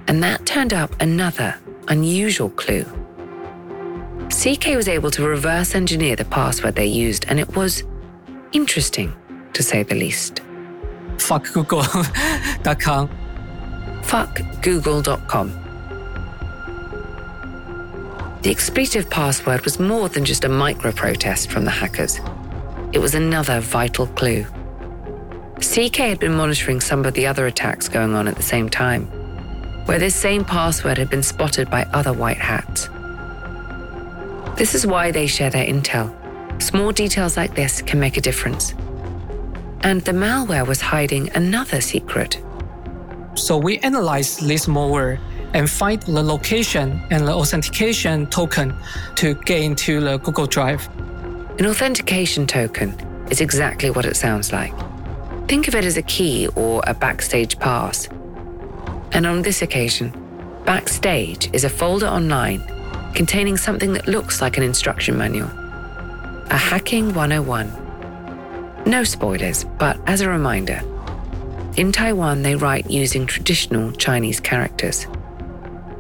and 0.09 0.23
that 0.23 0.47
turned 0.47 0.73
up 0.73 0.99
another 1.03 1.55
unusual 1.89 2.49
clue. 2.49 2.87
CK 4.31 4.77
was 4.77 4.89
able 4.89 5.11
to 5.11 5.23
reverse 5.23 5.75
engineer 5.75 6.17
the 6.17 6.25
password 6.25 6.75
they 6.75 6.87
used, 6.87 7.25
and 7.29 7.39
it 7.39 7.57
was 7.57 7.85
interesting, 8.53 9.15
to 9.53 9.63
say 9.63 9.83
the 9.83 9.95
least. 9.95 10.41
Fuck 11.19 11.53
Google.com. 11.53 13.09
fuckgoogle.com. 14.03 15.61
The 18.43 18.51
expletive 18.51 19.09
password 19.09 19.63
was 19.63 19.81
more 19.81 20.09
than 20.11 20.25
just 20.25 20.45
a 20.45 20.49
micro 20.49 20.93
protest 20.93 21.51
from 21.51 21.65
the 21.65 21.71
hackers. 21.71 22.21
It 22.93 22.99
was 22.99 23.15
another 23.15 23.61
vital 23.61 24.07
clue. 24.09 24.45
CK 25.61 25.97
had 25.97 26.19
been 26.19 26.35
monitoring 26.35 26.81
some 26.81 27.05
of 27.07 27.15
the 27.15 27.27
other 27.27 27.47
attacks 27.47 27.89
going 27.89 28.15
on 28.15 28.29
at 28.29 28.37
the 28.37 28.43
same 28.43 28.69
time, 28.69 29.07
where 29.87 29.99
this 29.99 30.15
same 30.15 30.45
password 30.45 30.99
had 30.99 31.09
been 31.09 31.23
spotted 31.23 31.71
by 31.71 31.85
other 31.95 32.13
white 32.13 32.37
hats. 32.37 32.91
This 34.57 34.75
is 34.75 34.87
why 34.87 35.11
they 35.11 35.27
share 35.27 35.51
their 35.51 35.67
intel. 35.67 36.15
Small 36.63 36.93
details 36.93 37.37
like 37.37 37.55
this 37.55 37.83
can 37.83 37.99
make 37.99 38.17
a 38.17 38.21
difference. 38.21 38.73
And 39.81 40.01
the 40.03 40.13
malware 40.13 40.67
was 40.67 40.81
hiding 40.81 41.31
another 41.35 41.81
secret. 41.81 42.41
So 43.35 43.57
we 43.57 43.79
analyze 43.79 44.39
this 44.39 44.67
malware 44.67 45.19
and 45.55 45.69
find 45.69 46.01
the 46.03 46.23
location 46.23 47.03
and 47.11 47.27
the 47.27 47.33
authentication 47.33 48.27
token 48.29 48.75
to 49.17 49.35
get 49.35 49.61
into 49.61 50.01
the 50.01 50.19
Google 50.19 50.47
Drive. 50.47 50.89
An 51.59 51.67
authentication 51.67 52.47
token 52.47 52.91
is 53.31 53.41
exactly 53.41 53.91
what 53.91 54.05
it 54.05 54.17
sounds 54.17 54.53
like. 54.53 54.73
Think 55.49 55.69
of 55.69 55.75
it 55.75 55.85
as 55.85 55.97
a 55.97 56.03
key 56.03 56.49
or 56.55 56.83
a 56.87 56.95
backstage 56.95 57.59
pass. 57.59 58.09
And 59.13 59.27
on 59.27 59.43
this 59.43 59.63
occasion, 59.63 60.13
Backstage 60.65 61.51
is 61.53 61.65
a 61.65 61.69
folder 61.69 62.07
online 62.07 62.63
containing 63.15 63.57
something 63.57 63.93
that 63.93 64.09
looks 64.09 64.41
like 64.41 64.57
an 64.57 64.63
instruction 64.63 65.17
manual. 65.17 65.51
A 66.51 66.57
Hacking 66.57 67.15
101. 67.15 68.85
No 68.87 69.05
spoilers, 69.05 69.65
but 69.79 69.99
as 70.07 70.21
a 70.21 70.29
reminder, 70.29 70.81
in 71.77 71.91
Taiwan 71.91 72.43
they 72.43 72.55
write 72.55 72.91
using 72.91 73.27
traditional 73.27 73.93
Chinese 73.93 74.41
characters. 74.41 75.07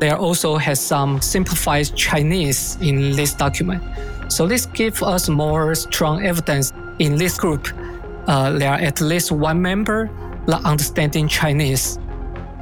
There 0.00 0.16
also 0.16 0.56
has 0.56 0.80
some 0.80 1.20
simplified 1.20 1.94
Chinese 1.96 2.76
in 2.80 3.16
this 3.16 3.32
document. 3.34 3.82
So 4.28 4.46
this 4.46 4.66
gives 4.66 5.02
us 5.02 5.28
more 5.28 5.74
strong 5.74 6.24
evidence 6.24 6.72
in 6.98 7.16
this 7.16 7.38
group. 7.38 7.68
Uh, 8.26 8.52
there 8.52 8.70
are 8.70 8.78
at 8.78 9.00
least 9.00 9.32
one 9.32 9.60
member 9.62 10.10
that 10.46 10.64
understanding 10.64 11.28
Chinese. 11.28 11.98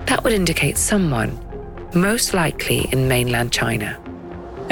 That 0.06 0.22
would 0.24 0.32
indicate 0.32 0.78
someone, 0.78 1.38
most 1.94 2.34
likely 2.34 2.88
in 2.92 3.08
mainland 3.08 3.52
China. 3.52 4.01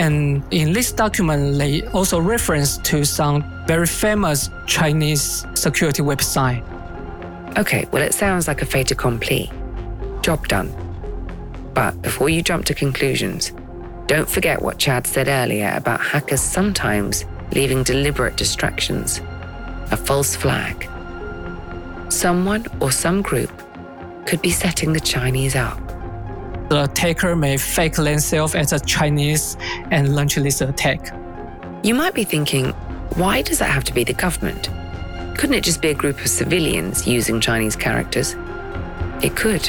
And 0.01 0.43
in 0.51 0.73
this 0.73 0.93
document, 0.93 1.59
they 1.59 1.83
also 1.89 2.19
reference 2.19 2.79
to 2.79 3.05
some 3.05 3.45
very 3.67 3.87
famous 3.87 4.49
Chinese 4.67 5.45
security 5.53 6.03
website. 6.03 6.65
Okay, 7.59 7.87
well, 7.93 8.03
it 8.03 8.15
sounds 8.15 8.49
like 8.49 8.63
a 8.63 8.65
fait 8.65 8.91
accompli. 8.91 9.51
Job 10.23 10.49
done. 10.49 10.73
But 11.75 12.01
before 12.01 12.31
you 12.31 12.41
jump 12.41 12.65
to 12.65 12.75
conclusions, 12.75 13.53
don't 14.07 14.27
forget 14.27 14.63
what 14.63 14.79
Chad 14.79 15.07
said 15.07 15.29
earlier 15.29 15.71
about 15.77 16.01
hackers 16.01 16.41
sometimes 16.41 17.27
leaving 17.53 17.83
deliberate 17.83 18.39
distractions, 18.39 19.21
a 19.91 19.99
false 19.99 20.35
flag. 20.35 20.89
Someone 22.09 22.65
or 22.81 22.91
some 22.91 23.21
group 23.21 23.53
could 24.25 24.41
be 24.41 24.51
setting 24.51 24.95
the 24.95 25.01
Chinese 25.01 25.57
up. 25.57 25.90
The 26.71 26.85
attacker 26.85 27.35
may 27.35 27.57
fake 27.57 27.97
themselves 27.97 28.55
as 28.55 28.73
a 28.73 28.79
Chinese 28.79 29.57
and 29.91 30.15
launch 30.15 30.37
this 30.37 30.61
attack. 30.61 31.13
You 31.83 31.97
might 31.97 32.15
be 32.15 32.23
thinking, 32.23 32.71
why 33.17 33.43
does 33.43 33.59
that 33.59 33.71
have 33.71 33.83
to 33.85 33.93
be 33.93 34.05
the 34.05 34.13
government? 34.13 34.71
Couldn't 35.37 35.57
it 35.57 35.65
just 35.65 35.83
be 35.83 35.89
a 35.89 35.95
group 35.95 36.21
of 36.21 36.29
civilians 36.29 37.09
using 37.09 37.41
Chinese 37.41 37.75
characters? 37.75 38.37
It 39.21 39.35
could. 39.35 39.69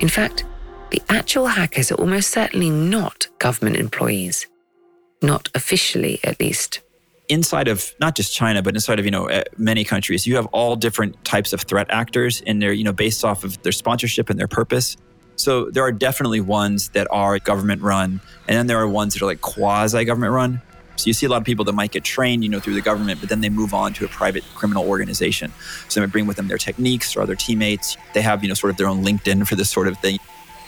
In 0.00 0.08
fact, 0.08 0.46
the 0.90 1.02
actual 1.10 1.46
hackers 1.46 1.92
are 1.92 1.96
almost 1.96 2.30
certainly 2.30 2.70
not 2.70 3.28
government 3.38 3.76
employees. 3.76 4.46
Not 5.20 5.50
officially, 5.54 6.20
at 6.24 6.40
least. 6.40 6.80
Inside 7.30 7.68
of 7.68 7.94
not 8.00 8.14
just 8.16 8.34
China, 8.34 8.62
but 8.62 8.74
inside 8.74 8.98
of 8.98 9.04
you 9.04 9.10
know 9.10 9.26
eh, 9.26 9.44
many 9.56 9.84
countries, 9.84 10.26
you 10.26 10.36
have 10.36 10.46
all 10.46 10.76
different 10.76 11.24
types 11.24 11.52
of 11.52 11.62
threat 11.62 11.86
actors, 11.90 12.42
and 12.46 12.60
they're 12.60 12.72
you 12.72 12.84
know 12.84 12.92
based 12.92 13.24
off 13.24 13.44
of 13.44 13.62
their 13.62 13.72
sponsorship 13.72 14.28
and 14.28 14.38
their 14.38 14.48
purpose. 14.48 14.96
So 15.36 15.70
there 15.70 15.82
are 15.82 15.92
definitely 15.92 16.42
ones 16.42 16.90
that 16.90 17.06
are 17.10 17.38
government 17.38 17.80
run, 17.80 18.20
and 18.46 18.58
then 18.58 18.66
there 18.66 18.78
are 18.78 18.88
ones 18.88 19.14
that 19.14 19.22
are 19.22 19.26
like 19.26 19.40
quasi 19.40 20.04
government 20.04 20.32
run. 20.32 20.60
So 20.96 21.06
you 21.06 21.14
see 21.14 21.24
a 21.24 21.30
lot 21.30 21.38
of 21.38 21.44
people 21.44 21.64
that 21.64 21.72
might 21.72 21.92
get 21.92 22.04
trained, 22.04 22.44
you 22.44 22.50
know, 22.50 22.60
through 22.60 22.74
the 22.74 22.82
government, 22.82 23.20
but 23.20 23.30
then 23.30 23.40
they 23.40 23.48
move 23.48 23.72
on 23.72 23.94
to 23.94 24.04
a 24.04 24.08
private 24.08 24.44
criminal 24.54 24.86
organization. 24.86 25.50
So 25.88 26.00
they 26.00 26.06
bring 26.06 26.26
with 26.26 26.36
them 26.36 26.48
their 26.48 26.58
techniques 26.58 27.16
or 27.16 27.22
other 27.22 27.34
teammates. 27.34 27.96
They 28.12 28.20
have 28.20 28.42
you 28.42 28.48
know 28.48 28.54
sort 28.54 28.70
of 28.70 28.76
their 28.76 28.88
own 28.88 29.02
LinkedIn 29.02 29.46
for 29.46 29.54
this 29.54 29.70
sort 29.70 29.88
of 29.88 29.96
thing. 29.98 30.18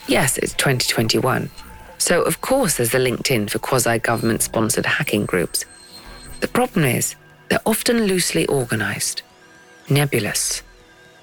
Yes, 0.09 0.39
it's 0.39 0.55
2021. 0.55 1.51
So, 1.99 2.23
of 2.23 2.41
course, 2.41 2.79
there's 2.79 2.95
a 2.95 2.99
LinkedIn 2.99 3.49
for 3.49 3.61
quasi 3.61 3.99
government 4.01 4.43
sponsored 4.43 4.87
hacking 4.87 5.25
groups. 5.25 5.65
The 6.43 6.49
problem 6.49 6.85
is, 6.85 7.15
they're 7.49 7.61
often 7.65 8.07
loosely 8.07 8.47
organized, 8.47 9.23
nebulous, 9.89 10.63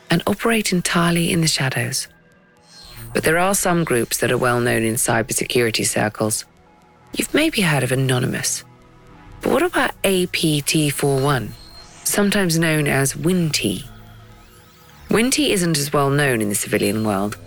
and 0.10 0.24
operate 0.26 0.72
entirely 0.72 1.34
in 1.34 1.42
the 1.42 1.48
shadows. 1.48 2.08
But 3.14 3.24
there 3.24 3.38
are 3.38 3.54
some 3.54 3.84
groups 3.84 4.20
that 4.20 4.32
are 4.32 4.38
well 4.38 4.62
known 4.62 4.84
in 4.84 4.94
cybersecurity 4.94 5.86
circles. 5.86 6.46
You've 7.12 7.34
maybe 7.34 7.62
heard 7.62 7.84
of 7.84 7.92
Anonymous. 7.92 8.64
But 9.42 9.52
what 9.52 9.62
about 9.62 10.02
APT41, 10.04 11.50
sometimes 12.06 12.58
known 12.58 12.88
as 12.88 13.14
Winnti? 13.16 13.84
Winnti 15.10 15.50
isn't 15.50 15.78
as 15.78 15.92
well 15.92 16.10
known 16.10 16.42
in 16.42 16.48
the 16.48 16.56
civilian 16.56 17.06
world, 17.06 17.38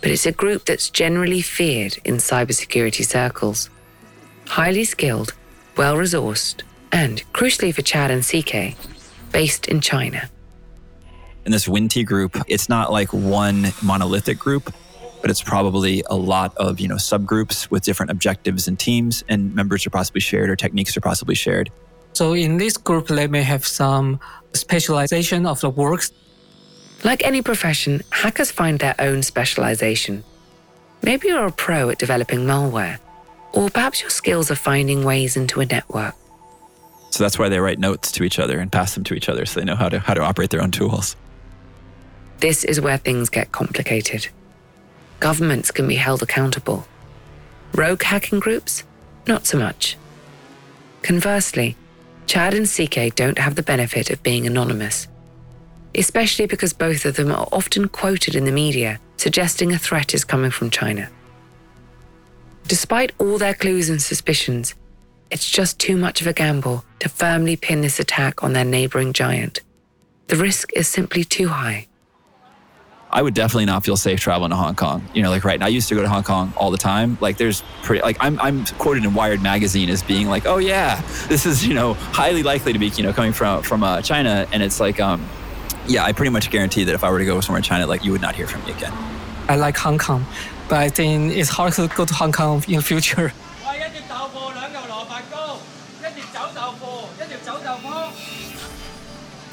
but 0.00 0.10
it's 0.10 0.26
a 0.26 0.32
group 0.32 0.64
that's 0.64 0.90
generally 0.90 1.42
feared 1.42 1.96
in 2.04 2.16
cybersecurity 2.16 3.04
circles. 3.06 3.70
Highly 4.48 4.84
skilled, 4.84 5.32
well 5.76 5.94
resourced, 5.94 6.62
and, 6.94 7.24
crucially 7.32 7.74
for 7.74 7.82
Chad 7.82 8.10
and 8.10 8.22
CK, 8.22 8.78
based 9.32 9.66
in 9.66 9.80
China. 9.80 10.30
in 11.44 11.52
this 11.52 11.66
Winnti 11.66 12.06
group, 12.06 12.40
it's 12.48 12.68
not 12.70 12.90
like 12.90 13.12
one 13.12 13.66
monolithic 13.82 14.38
group, 14.38 14.72
but 15.20 15.30
it's 15.30 15.42
probably 15.42 16.02
a 16.08 16.14
lot 16.14 16.56
of 16.56 16.80
you 16.80 16.88
know 16.88 16.94
subgroups 16.94 17.70
with 17.70 17.82
different 17.82 18.10
objectives 18.10 18.68
and 18.68 18.78
teams, 18.78 19.24
and 19.28 19.54
members 19.54 19.86
are 19.86 19.90
possibly 19.90 20.20
shared 20.20 20.48
or 20.48 20.56
techniques 20.56 20.96
are 20.96 21.02
possibly 21.02 21.34
shared. 21.34 21.70
So 22.14 22.32
in 22.32 22.58
this 22.58 22.76
group, 22.76 23.08
they 23.08 23.26
may 23.26 23.42
have 23.42 23.66
some 23.66 24.20
specialization 24.52 25.46
of 25.46 25.60
the 25.60 25.68
works. 25.68 26.12
Like 27.02 27.26
any 27.26 27.42
profession, 27.42 28.02
hackers 28.10 28.50
find 28.50 28.78
their 28.78 28.94
own 28.98 29.22
specialization. 29.22 30.24
Maybe 31.02 31.28
you're 31.28 31.46
a 31.46 31.52
pro 31.52 31.90
at 31.90 31.98
developing 31.98 32.40
malware, 32.46 32.98
or 33.52 33.68
perhaps 33.68 34.00
your 34.00 34.10
skills 34.10 34.50
are 34.50 34.62
finding 34.70 35.04
ways 35.04 35.36
into 35.36 35.60
a 35.60 35.66
network. 35.66 36.14
So 37.14 37.22
that's 37.22 37.38
why 37.38 37.48
they 37.48 37.60
write 37.60 37.78
notes 37.78 38.10
to 38.10 38.24
each 38.24 38.40
other 38.40 38.58
and 38.58 38.72
pass 38.72 38.94
them 38.94 39.04
to 39.04 39.14
each 39.14 39.28
other, 39.28 39.46
so 39.46 39.60
they 39.60 39.64
know 39.64 39.76
how 39.76 39.88
to 39.88 40.00
how 40.00 40.14
to 40.14 40.20
operate 40.20 40.50
their 40.50 40.60
own 40.60 40.72
tools. 40.72 41.14
This 42.40 42.64
is 42.64 42.80
where 42.80 42.96
things 42.96 43.28
get 43.28 43.52
complicated. 43.52 44.26
Governments 45.20 45.70
can 45.70 45.86
be 45.86 45.94
held 45.94 46.24
accountable. 46.24 46.88
Rogue 47.72 48.02
hacking 48.02 48.40
groups? 48.40 48.82
Not 49.28 49.46
so 49.46 49.56
much. 49.56 49.96
Conversely, 51.02 51.76
Chad 52.26 52.52
and 52.52 52.68
CK 52.68 53.14
don't 53.14 53.38
have 53.38 53.54
the 53.54 53.62
benefit 53.62 54.10
of 54.10 54.24
being 54.24 54.44
anonymous, 54.44 55.06
especially 55.94 56.46
because 56.46 56.72
both 56.72 57.04
of 57.04 57.14
them 57.14 57.30
are 57.30 57.46
often 57.52 57.86
quoted 57.86 58.34
in 58.34 58.44
the 58.44 58.50
media 58.50 58.98
suggesting 59.18 59.70
a 59.70 59.78
threat 59.78 60.14
is 60.14 60.24
coming 60.24 60.50
from 60.50 60.68
China. 60.68 61.08
Despite 62.66 63.12
all 63.20 63.38
their 63.38 63.54
clues 63.54 63.88
and 63.88 64.02
suspicions, 64.02 64.74
it's 65.34 65.50
just 65.50 65.80
too 65.80 65.96
much 65.96 66.20
of 66.20 66.28
a 66.28 66.32
gamble 66.32 66.84
to 67.00 67.08
firmly 67.08 67.56
pin 67.56 67.80
this 67.80 67.98
attack 67.98 68.44
on 68.44 68.52
their 68.52 68.64
neighboring 68.64 69.12
giant. 69.12 69.62
The 70.28 70.36
risk 70.36 70.72
is 70.76 70.86
simply 70.86 71.24
too 71.24 71.48
high. 71.48 71.88
I 73.10 73.20
would 73.20 73.34
definitely 73.34 73.64
not 73.64 73.84
feel 73.84 73.96
safe 73.96 74.20
traveling 74.20 74.50
to 74.50 74.56
Hong 74.56 74.76
Kong. 74.76 75.04
You 75.12 75.24
know, 75.24 75.30
like 75.30 75.42
right 75.42 75.58
now, 75.58 75.66
I 75.66 75.70
used 75.70 75.88
to 75.88 75.96
go 75.96 76.02
to 76.02 76.08
Hong 76.08 76.22
Kong 76.22 76.52
all 76.56 76.70
the 76.70 76.78
time. 76.78 77.18
Like, 77.20 77.36
there's 77.36 77.64
pretty, 77.82 78.02
like, 78.02 78.16
I'm, 78.20 78.40
I'm 78.40 78.64
quoted 78.78 79.04
in 79.04 79.12
Wired 79.12 79.42
magazine 79.42 79.88
as 79.88 80.04
being 80.04 80.28
like, 80.28 80.46
oh, 80.46 80.58
yeah, 80.58 81.02
this 81.26 81.46
is, 81.46 81.66
you 81.66 81.74
know, 81.74 81.94
highly 81.94 82.44
likely 82.44 82.72
to 82.72 82.78
be, 82.78 82.86
you 82.90 83.02
know, 83.02 83.12
coming 83.12 83.32
from, 83.32 83.62
from 83.64 83.82
uh, 83.82 84.02
China. 84.02 84.46
And 84.52 84.62
it's 84.62 84.78
like, 84.78 85.00
um, 85.00 85.28
yeah, 85.88 86.04
I 86.04 86.12
pretty 86.12 86.30
much 86.30 86.48
guarantee 86.48 86.84
that 86.84 86.94
if 86.94 87.02
I 87.02 87.10
were 87.10 87.18
to 87.18 87.24
go 87.24 87.40
somewhere 87.40 87.58
in 87.58 87.64
China, 87.64 87.88
like, 87.88 88.04
you 88.04 88.12
would 88.12 88.22
not 88.22 88.36
hear 88.36 88.46
from 88.46 88.64
me 88.66 88.70
again. 88.70 88.92
I 89.48 89.56
like 89.56 89.76
Hong 89.78 89.98
Kong, 89.98 90.24
but 90.68 90.78
I 90.78 90.90
think 90.90 91.32
it's 91.32 91.50
hard 91.50 91.72
to 91.72 91.88
go 91.88 92.04
to 92.04 92.14
Hong 92.14 92.30
Kong 92.30 92.62
in 92.68 92.76
the 92.76 92.82
future. 92.82 93.32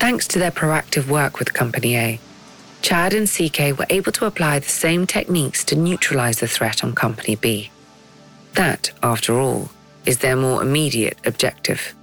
Thanks 0.02 0.28
to 0.30 0.40
their 0.40 0.50
proactive 0.50 1.08
work 1.08 1.38
with 1.38 1.54
Company 1.54 1.96
A, 1.96 2.20
Chad 2.82 3.14
and 3.14 3.30
CK 3.30 3.78
were 3.78 3.86
able 3.92 4.12
to 4.14 4.26
apply 4.26 4.58
the 4.58 4.68
same 4.68 5.06
techniques 5.06 5.64
to 5.66 5.76
neutralize 5.76 6.40
the 6.40 6.48
threat 6.48 6.84
on 6.84 6.96
Company 6.96 7.36
B. 7.36 7.70
That, 8.56 8.90
after 9.04 9.40
all, 9.40 9.70
is 10.08 10.18
their 10.18 10.36
more 10.36 10.64
immediate 10.64 11.20
objective. 11.28 11.94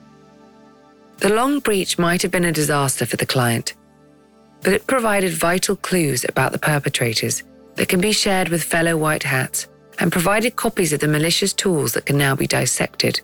The 1.16 1.34
long 1.34 1.58
breach 1.58 1.98
might 1.98 2.22
have 2.22 2.30
been 2.30 2.44
a 2.44 2.52
disaster 2.52 3.04
for 3.04 3.16
the 3.16 3.26
client, 3.26 3.74
but 4.62 4.74
it 4.74 4.86
provided 4.86 5.32
vital 5.32 5.74
clues 5.74 6.24
about 6.28 6.52
the 6.52 6.60
perpetrators 6.60 7.42
that 7.74 7.88
can 7.88 8.00
be 8.00 8.12
shared 8.12 8.48
with 8.48 8.62
fellow 8.62 8.96
white 8.96 9.24
hats 9.24 9.66
and 9.98 10.12
provided 10.12 10.54
copies 10.54 10.92
of 10.92 11.00
the 11.00 11.08
malicious 11.08 11.52
tools 11.52 11.94
that 11.94 12.06
can 12.06 12.16
now 12.16 12.36
be 12.36 12.46
dissected, 12.46 13.20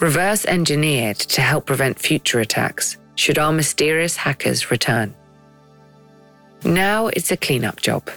reverse 0.00 0.44
engineered 0.46 1.16
to 1.16 1.42
help 1.42 1.64
prevent 1.64 1.96
future 1.96 2.40
attacks 2.40 2.96
should 3.16 3.38
our 3.38 3.52
mysterious 3.52 4.16
hackers 4.16 4.70
return. 4.70 5.14
Now 6.64 7.08
it's 7.08 7.30
a 7.30 7.36
cleanup 7.36 7.80
job. 7.80 8.08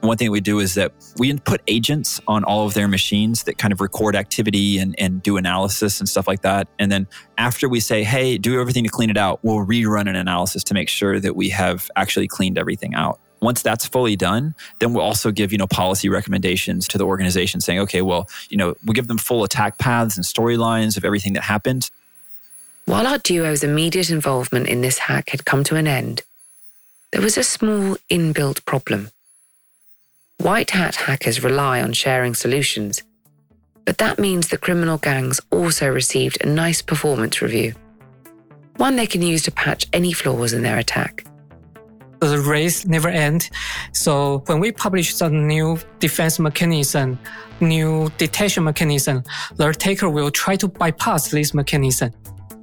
One 0.00 0.16
thing 0.16 0.32
we 0.32 0.40
do 0.40 0.58
is 0.58 0.74
that 0.74 0.92
we 1.18 1.32
put 1.38 1.62
agents 1.68 2.20
on 2.26 2.42
all 2.42 2.66
of 2.66 2.74
their 2.74 2.88
machines 2.88 3.44
that 3.44 3.56
kind 3.58 3.72
of 3.72 3.80
record 3.80 4.16
activity 4.16 4.78
and, 4.78 4.96
and 4.98 5.22
do 5.22 5.36
analysis 5.36 6.00
and 6.00 6.08
stuff 6.08 6.26
like 6.26 6.42
that. 6.42 6.66
And 6.80 6.90
then 6.90 7.06
after 7.38 7.68
we 7.68 7.78
say, 7.78 8.02
hey, 8.02 8.36
do 8.36 8.60
everything 8.60 8.82
to 8.82 8.90
clean 8.90 9.10
it 9.10 9.16
out, 9.16 9.38
we'll 9.44 9.64
rerun 9.64 10.08
an 10.08 10.16
analysis 10.16 10.64
to 10.64 10.74
make 10.74 10.88
sure 10.88 11.20
that 11.20 11.36
we 11.36 11.50
have 11.50 11.88
actually 11.94 12.26
cleaned 12.26 12.58
everything 12.58 12.96
out. 12.96 13.20
Once 13.42 13.62
that's 13.62 13.86
fully 13.86 14.16
done, 14.16 14.56
then 14.80 14.92
we'll 14.92 15.04
also 15.04 15.30
give, 15.30 15.52
you 15.52 15.58
know, 15.58 15.68
policy 15.68 16.08
recommendations 16.08 16.88
to 16.88 16.98
the 16.98 17.06
organization 17.06 17.60
saying, 17.60 17.78
okay, 17.78 18.02
well, 18.02 18.28
you 18.48 18.56
know, 18.56 18.74
we'll 18.84 18.94
give 18.94 19.06
them 19.06 19.18
full 19.18 19.44
attack 19.44 19.78
paths 19.78 20.16
and 20.16 20.26
storylines 20.26 20.96
of 20.96 21.04
everything 21.04 21.32
that 21.34 21.44
happened. 21.44 21.90
While 22.84 23.06
our 23.06 23.18
duo's 23.18 23.62
immediate 23.62 24.10
involvement 24.10 24.68
in 24.68 24.80
this 24.80 24.98
hack 24.98 25.30
had 25.30 25.44
come 25.44 25.62
to 25.64 25.76
an 25.76 25.86
end, 25.86 26.22
there 27.12 27.22
was 27.22 27.38
a 27.38 27.44
small 27.44 27.96
inbuilt 28.10 28.64
problem. 28.64 29.10
White 30.38 30.70
hat 30.70 30.96
hackers 30.96 31.44
rely 31.44 31.80
on 31.80 31.92
sharing 31.92 32.34
solutions, 32.34 33.02
but 33.84 33.98
that 33.98 34.18
means 34.18 34.48
the 34.48 34.58
criminal 34.58 34.98
gangs 34.98 35.40
also 35.50 35.88
received 35.88 36.42
a 36.42 36.48
nice 36.48 36.82
performance 36.82 37.40
review, 37.40 37.74
one 38.76 38.96
they 38.96 39.06
can 39.06 39.22
use 39.22 39.42
to 39.44 39.52
patch 39.52 39.86
any 39.92 40.12
flaws 40.12 40.52
in 40.52 40.62
their 40.62 40.78
attack. 40.78 41.24
The 42.20 42.38
race 42.38 42.86
never 42.86 43.08
end. 43.08 43.50
So 43.92 44.44
when 44.46 44.60
we 44.60 44.70
publish 44.72 45.14
some 45.14 45.46
new 45.46 45.78
defense 45.98 46.38
mechanism, 46.38 47.18
new 47.60 48.10
detection 48.16 48.64
mechanism, 48.64 49.24
the 49.56 49.68
attacker 49.68 50.08
will 50.08 50.30
try 50.30 50.56
to 50.56 50.68
bypass 50.68 51.30
this 51.30 51.52
mechanism. 51.52 52.12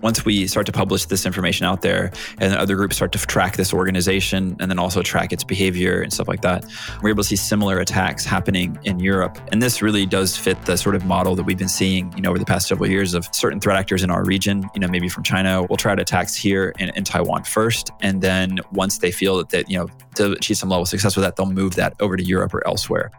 Once 0.02 0.26
we 0.26 0.48
start 0.48 0.66
to 0.66 0.72
publish 0.72 1.06
this 1.06 1.26
information 1.26 1.66
out 1.66 1.82
there 1.82 2.12
and 2.40 2.54
other 2.56 2.76
groups 2.76 2.96
start 2.96 3.12
to 3.12 3.20
track 3.20 3.58
this 3.58 3.74
organization 3.74 4.56
and 4.60 4.70
then 4.70 4.80
also 4.80 5.02
track 5.02 5.32
its 5.32 5.44
behavior 5.44 6.02
and 6.02 6.12
stuff 6.14 6.28
like 6.28 6.42
that 6.42 6.66
we're 7.02 7.10
able 7.10 7.24
to 7.24 7.30
see 7.30 7.36
similar 7.36 7.80
attacks 7.80 8.26
happening 8.26 8.78
in 8.84 9.00
europe. 9.00 9.38
And 9.52 9.62
this 9.62 9.82
really 9.82 10.06
does 10.06 10.38
fit 10.38 10.64
the 10.66 10.78
sort 10.78 10.96
of 10.96 11.06
model 11.06 11.36
that 11.36 11.44
we've 11.44 11.58
been 11.58 11.68
seeing 11.68 12.12
you 12.16 12.22
know 12.22 12.30
over 12.30 12.40
the 12.40 12.46
past 12.46 12.68
several 12.68 12.90
years 12.90 13.14
of 13.14 13.28
certain 13.34 13.60
threat 13.60 13.78
actors 13.78 14.04
in 14.04 14.10
our 14.10 14.24
region 14.24 14.70
you 14.74 14.80
know 14.80 14.88
maybe 14.88 15.10
from 15.10 15.24
china. 15.24 15.64
Will 15.64 15.78
try 15.78 15.96
to 15.96 16.02
attacks 16.02 16.36
here 16.36 16.74
in, 16.80 16.90
in 16.96 17.04
taiwan 17.04 17.44
first. 17.44 17.92
And 18.02 18.22
then 18.22 18.60
once 18.72 18.98
they 18.98 19.12
feel 19.12 19.38
that, 19.38 19.50
that 19.50 19.70
you 19.70 19.78
know 19.78 19.88
to 20.16 20.32
achieve 20.34 20.58
some 20.58 20.70
level 20.70 20.84
of 20.84 20.88
success 20.88 21.16
with 21.16 21.24
that 21.24 21.36
they'll 21.36 21.52
move 21.52 21.76
that 21.76 21.94
over 22.00 22.18
to 22.18 22.24
europe 22.24 22.54
or 22.54 22.66
elsewhere. 22.68 23.12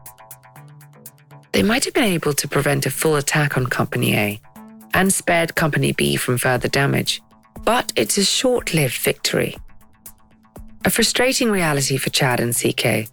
They 1.53 1.63
might 1.63 1.85
have 1.85 1.95
been 1.95 2.05
able 2.05 2.33
to 2.35 2.49
prevent 2.49 2.87
a 2.87 2.91
full 2.91 3.17
attack 3.17 3.57
on 3.57 3.67
Company 3.67 4.17
A 4.17 4.41
and 4.95 5.13
spared 5.13 5.55
Company 5.55 5.93
B 5.93 6.17
from 6.17 6.39
further 6.39 6.69
damage, 6.69 7.23
but 7.65 7.93
it's 7.97 8.19
a 8.19 8.25
short 8.25 8.75
lived 8.75 8.97
victory. 8.99 9.57
A 10.85 10.91
frustrating 10.91 11.51
reality 11.51 11.97
for 11.97 12.11
Chad 12.11 12.41
and 12.41 12.55
CK 12.55 13.09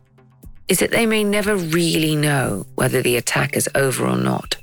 is 0.68 0.80
that 0.80 0.92
they 0.92 1.06
may 1.06 1.24
never 1.24 1.56
really 1.56 2.16
know 2.16 2.66
whether 2.76 3.02
the 3.02 3.18
attack 3.18 3.56
is 3.56 3.70
over 3.76 4.06
or 4.06 4.18
not. 4.18 4.58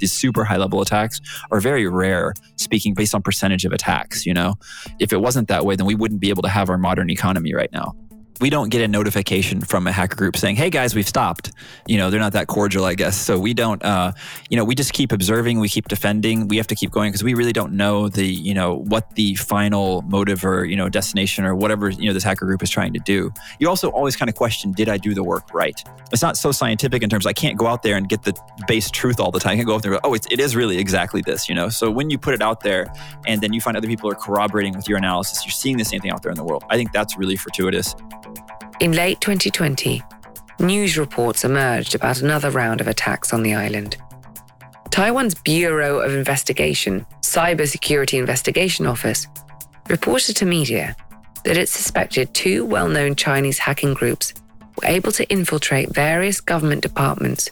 these 0.00 0.12
super 0.12 0.44
high 0.44 0.56
level 0.56 0.80
attacks 0.80 1.20
are 1.50 1.60
very 1.60 1.86
rare, 1.86 2.32
speaking 2.56 2.94
based 2.94 3.14
on 3.14 3.22
percentage 3.22 3.64
of 3.64 3.72
attacks. 3.72 4.24
You 4.24 4.34
know, 4.34 4.54
if 4.98 5.12
it 5.12 5.20
wasn't 5.20 5.48
that 5.48 5.64
way, 5.66 5.76
then 5.76 5.86
we 5.86 5.94
wouldn't 5.94 6.20
be 6.20 6.30
able 6.30 6.42
to 6.42 6.48
have 6.48 6.70
our 6.70 6.78
modern 6.78 7.10
economy 7.10 7.54
right 7.54 7.70
now 7.72 7.94
we 8.40 8.48
don't 8.48 8.70
get 8.70 8.80
a 8.80 8.88
notification 8.88 9.60
from 9.60 9.86
a 9.86 9.92
hacker 9.92 10.16
group 10.16 10.36
saying, 10.36 10.56
"Hey 10.56 10.70
guys, 10.70 10.94
we've 10.94 11.08
stopped." 11.08 11.52
You 11.86 11.98
know, 11.98 12.10
they're 12.10 12.20
not 12.20 12.32
that 12.32 12.46
cordial, 12.46 12.84
I 12.84 12.94
guess. 12.94 13.16
So 13.16 13.38
we 13.38 13.54
don't. 13.54 13.82
Uh, 13.84 14.12
you 14.48 14.56
know, 14.56 14.64
we 14.64 14.74
just 14.74 14.92
keep 14.92 15.12
observing, 15.12 15.60
we 15.60 15.68
keep 15.68 15.88
defending. 15.88 16.48
We 16.48 16.56
have 16.56 16.66
to 16.68 16.74
keep 16.74 16.90
going 16.90 17.10
because 17.10 17.22
we 17.22 17.34
really 17.34 17.52
don't 17.52 17.72
know 17.72 18.08
the 18.08 18.26
you 18.26 18.54
know 18.54 18.76
what 18.76 19.14
the 19.14 19.34
final 19.34 20.02
motive 20.02 20.44
or 20.44 20.64
you 20.64 20.76
know 20.76 20.88
destination 20.88 21.44
or 21.44 21.54
whatever 21.54 21.90
you 21.90 22.06
know 22.06 22.12
this 22.12 22.24
hacker 22.24 22.46
group 22.46 22.62
is 22.62 22.70
trying 22.70 22.92
to 22.94 23.00
do. 23.00 23.30
You 23.58 23.68
also 23.68 23.90
always 23.90 24.16
kind 24.16 24.28
of 24.28 24.34
question, 24.34 24.72
"Did 24.72 24.88
I 24.88 24.96
do 24.96 25.14
the 25.14 25.22
work 25.22 25.52
right?" 25.52 25.82
It's 26.12 26.22
not 26.22 26.36
so 26.36 26.50
scientific 26.50 27.02
in 27.02 27.10
terms. 27.10 27.26
I 27.26 27.32
can't 27.32 27.56
go 27.56 27.66
out 27.66 27.82
there 27.82 27.96
and 27.96 28.08
get 28.08 28.22
the 28.22 28.34
base 28.66 28.90
truth 28.90 29.20
all 29.20 29.30
the 29.30 29.38
time. 29.38 29.52
I 29.52 29.56
can't 29.56 29.66
go 29.66 29.74
out 29.74 29.82
there. 29.82 29.92
And 29.92 30.02
go, 30.02 30.08
oh, 30.08 30.14
it's, 30.14 30.26
it 30.30 30.40
is 30.40 30.56
really 30.56 30.78
exactly 30.78 31.22
this. 31.22 31.48
You 31.48 31.54
know. 31.54 31.68
So 31.68 31.90
when 31.90 32.10
you 32.10 32.18
put 32.18 32.34
it 32.34 32.42
out 32.42 32.60
there, 32.60 32.92
and 33.26 33.40
then 33.40 33.52
you 33.52 33.60
find 33.60 33.76
other 33.76 33.88
people 33.88 34.10
are 34.10 34.14
corroborating 34.14 34.74
with 34.74 34.88
your 34.88 34.98
analysis, 34.98 35.44
you're 35.44 35.52
seeing 35.52 35.76
the 35.76 35.84
same 35.84 36.00
thing 36.00 36.10
out 36.10 36.22
there 36.22 36.32
in 36.32 36.36
the 36.36 36.44
world. 36.44 36.64
I 36.70 36.76
think 36.76 36.92
that's 36.92 37.18
really 37.18 37.36
fortuitous. 37.36 37.94
In 38.80 38.92
late 38.92 39.20
2020, 39.20 40.02
news 40.58 40.96
reports 40.96 41.44
emerged 41.44 41.94
about 41.94 42.22
another 42.22 42.50
round 42.50 42.80
of 42.80 42.88
attacks 42.88 43.34
on 43.34 43.42
the 43.42 43.52
island. 43.52 43.98
Taiwan's 44.90 45.34
Bureau 45.34 45.98
of 45.98 46.14
Investigation, 46.14 47.04
Cybersecurity 47.20 48.18
Investigation 48.18 48.86
Office, 48.86 49.26
reported 49.90 50.34
to 50.36 50.46
media 50.46 50.96
that 51.44 51.58
it 51.58 51.68
suspected 51.68 52.32
two 52.32 52.64
well 52.64 52.88
known 52.88 53.16
Chinese 53.16 53.58
hacking 53.58 53.92
groups 53.92 54.32
were 54.78 54.88
able 54.88 55.12
to 55.12 55.28
infiltrate 55.28 55.94
various 55.94 56.40
government 56.40 56.80
departments, 56.80 57.50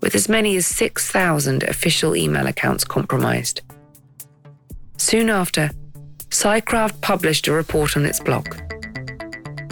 with 0.00 0.14
as 0.14 0.30
many 0.30 0.56
as 0.56 0.66
6,000 0.66 1.62
official 1.64 2.16
email 2.16 2.46
accounts 2.46 2.84
compromised. 2.84 3.60
Soon 4.96 5.28
after, 5.28 5.70
CyCraft 6.30 7.02
published 7.02 7.48
a 7.48 7.52
report 7.52 7.98
on 7.98 8.06
its 8.06 8.18
blog 8.18 8.56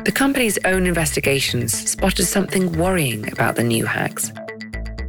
the 0.05 0.13
company's 0.13 0.59
own 0.65 0.87
investigations 0.87 1.73
spotted 1.91 2.25
something 2.25 2.73
worrying 2.73 3.31
about 3.33 3.57
the 3.57 3.63
new 3.63 3.87
hacks 3.87 4.33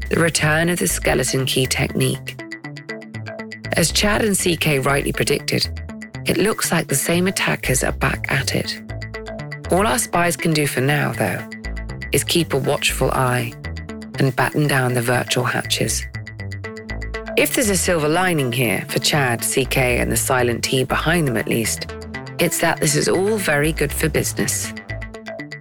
the 0.10 0.20
return 0.20 0.70
of 0.70 0.78
the 0.78 0.88
skeleton 0.88 1.44
key 1.44 1.66
technique. 1.66 2.40
As 3.76 3.92
Chad 3.92 4.24
and 4.24 4.38
CK 4.38 4.86
rightly 4.86 5.12
predicted, 5.12 5.68
it 6.28 6.38
looks 6.38 6.72
like 6.72 6.88
the 6.88 6.94
same 6.94 7.26
attackers 7.26 7.84
are 7.84 7.94
back 7.94 8.32
at 8.32 8.54
it. 8.54 8.80
All 9.72 9.88
our 9.88 9.98
spies 9.98 10.38
can 10.38 10.54
do 10.54 10.68
for 10.68 10.82
now, 10.82 11.14
though, 11.14 11.44
is 12.12 12.24
keep 12.24 12.54
a 12.54 12.58
watchful 12.58 13.10
eye 13.10 13.54
and 14.20 14.36
batten 14.36 14.68
down 14.68 14.94
the 14.94 15.02
virtual 15.02 15.46
hatches. 15.46 16.06
If 17.36 17.56
there's 17.56 17.70
a 17.70 17.78
silver 17.78 18.10
lining 18.10 18.52
here 18.52 18.86
for 18.90 19.00
Chad, 19.00 19.42
CK, 19.42 19.78
and 19.78 20.12
the 20.12 20.18
silent 20.18 20.64
T 20.64 20.84
behind 20.84 21.28
them 21.28 21.38
at 21.38 21.48
least, 21.48 21.92
it's 22.38 22.60
that 22.60 22.80
this 22.80 22.96
is 22.96 23.10
all 23.10 23.38
very 23.38 23.72
good 23.72 23.92
for 23.92 24.10
business 24.10 24.72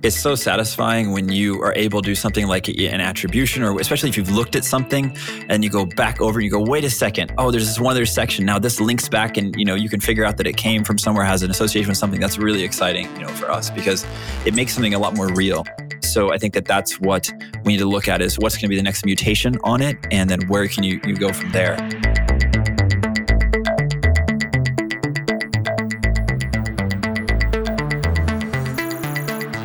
it's 0.02 0.18
so 0.18 0.34
satisfying 0.34 1.12
when 1.12 1.28
you 1.28 1.62
are 1.62 1.72
able 1.76 2.02
to 2.02 2.06
do 2.06 2.14
something 2.14 2.46
like 2.46 2.68
an 2.68 3.00
attribution, 3.00 3.62
or 3.62 3.78
especially 3.80 4.08
if 4.08 4.16
you've 4.16 4.30
looked 4.32 4.56
at 4.56 4.64
something 4.64 5.16
and 5.48 5.62
you 5.62 5.70
go 5.70 5.86
back 5.86 6.20
over 6.20 6.40
and 6.40 6.44
you 6.44 6.50
go, 6.50 6.60
wait 6.60 6.84
a 6.84 6.90
second, 6.90 7.32
oh, 7.38 7.50
there's 7.50 7.66
this 7.66 7.78
one 7.78 7.92
other 7.92 8.06
section. 8.06 8.44
Now 8.44 8.58
this 8.58 8.80
links 8.80 9.08
back 9.08 9.36
and 9.36 9.54
you 9.56 9.64
know 9.64 9.74
you 9.74 9.88
can 9.88 10.00
figure 10.00 10.24
out 10.24 10.36
that 10.38 10.46
it 10.46 10.56
came 10.56 10.82
from 10.82 10.98
somewhere, 10.98 11.24
has 11.24 11.42
an 11.42 11.50
association 11.50 11.88
with 11.88 11.98
something. 11.98 12.20
That's 12.20 12.38
really 12.38 12.62
exciting, 12.64 13.14
you 13.14 13.22
know, 13.22 13.28
for 13.28 13.50
us 13.50 13.70
because 13.70 14.04
it 14.44 14.54
makes 14.54 14.74
something 14.74 14.94
a 14.94 14.98
lot 14.98 15.14
more 15.14 15.32
real. 15.34 15.64
So 16.00 16.32
I 16.32 16.38
think 16.38 16.52
that 16.54 16.64
that's 16.64 17.00
what 17.00 17.32
we 17.64 17.72
need 17.72 17.78
to 17.78 17.88
look 17.88 18.08
at 18.08 18.20
is 18.20 18.38
what's 18.38 18.56
going 18.56 18.62
to 18.62 18.68
be 18.68 18.76
the 18.76 18.82
next 18.82 19.06
mutation 19.06 19.56
on 19.64 19.80
it, 19.80 19.96
and 20.10 20.28
then 20.28 20.46
where 20.48 20.66
can 20.66 20.82
you, 20.82 21.00
you 21.06 21.14
go 21.14 21.32
from 21.32 21.52
there. 21.52 21.76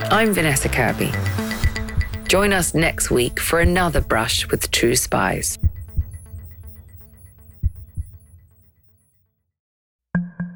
I'm 0.09 0.33
Vanessa 0.33 0.69
Kirby. 0.69 1.11
Join 2.29 2.53
us 2.53 2.73
next 2.73 3.11
week 3.11 3.41
for 3.41 3.59
another 3.59 3.99
brush 3.99 4.49
with 4.49 4.71
true 4.71 4.95
spies. 4.95 5.59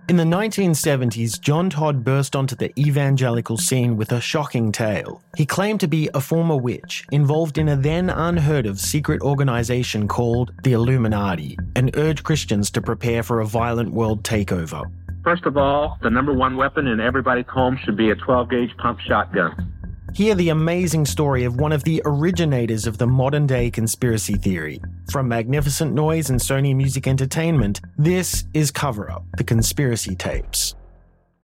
In 0.07 0.15
the 0.15 0.23
1970s, 0.23 1.39
John 1.39 1.69
Todd 1.69 2.05
burst 2.05 2.33
onto 2.33 2.55
the 2.55 2.71
evangelical 2.79 3.57
scene 3.57 3.97
with 3.97 4.13
a 4.13 4.21
shocking 4.21 4.71
tale. 4.71 5.21
He 5.35 5.45
claimed 5.45 5.81
to 5.81 5.87
be 5.87 6.09
a 6.13 6.21
former 6.21 6.55
witch 6.55 7.05
involved 7.11 7.57
in 7.57 7.69
a 7.69 7.75
then 7.75 8.09
unheard 8.09 8.65
of 8.65 8.79
secret 8.79 9.21
organization 9.21 10.07
called 10.07 10.53
the 10.63 10.73
Illuminati 10.73 11.57
and 11.75 11.95
urged 11.97 12.23
Christians 12.23 12.71
to 12.71 12.81
prepare 12.81 13.21
for 13.21 13.41
a 13.41 13.45
violent 13.45 13.91
world 13.91 14.23
takeover. 14.23 14.89
First 15.23 15.45
of 15.45 15.55
all, 15.55 15.99
the 16.01 16.09
number 16.09 16.33
one 16.33 16.57
weapon 16.57 16.87
in 16.87 16.99
everybody's 16.99 17.45
home 17.47 17.77
should 17.83 17.95
be 17.95 18.09
a 18.09 18.15
12 18.15 18.49
gauge 18.49 18.75
pump 18.77 18.99
shotgun. 18.99 19.71
Hear 20.13 20.35
the 20.35 20.49
amazing 20.49 21.05
story 21.05 21.45
of 21.45 21.57
one 21.57 21.71
of 21.71 21.83
the 21.83 22.01
originators 22.05 22.87
of 22.87 22.97
the 22.97 23.07
modern 23.07 23.47
day 23.47 23.69
conspiracy 23.69 24.33
theory. 24.33 24.81
From 25.11 25.27
Magnificent 25.27 25.93
Noise 25.93 26.29
and 26.29 26.39
Sony 26.39 26.75
Music 26.75 27.07
Entertainment, 27.07 27.81
this 27.97 28.45
is 28.53 28.71
Cover 28.71 29.11
Up 29.11 29.23
The 29.37 29.43
Conspiracy 29.43 30.15
Tapes. 30.15 30.75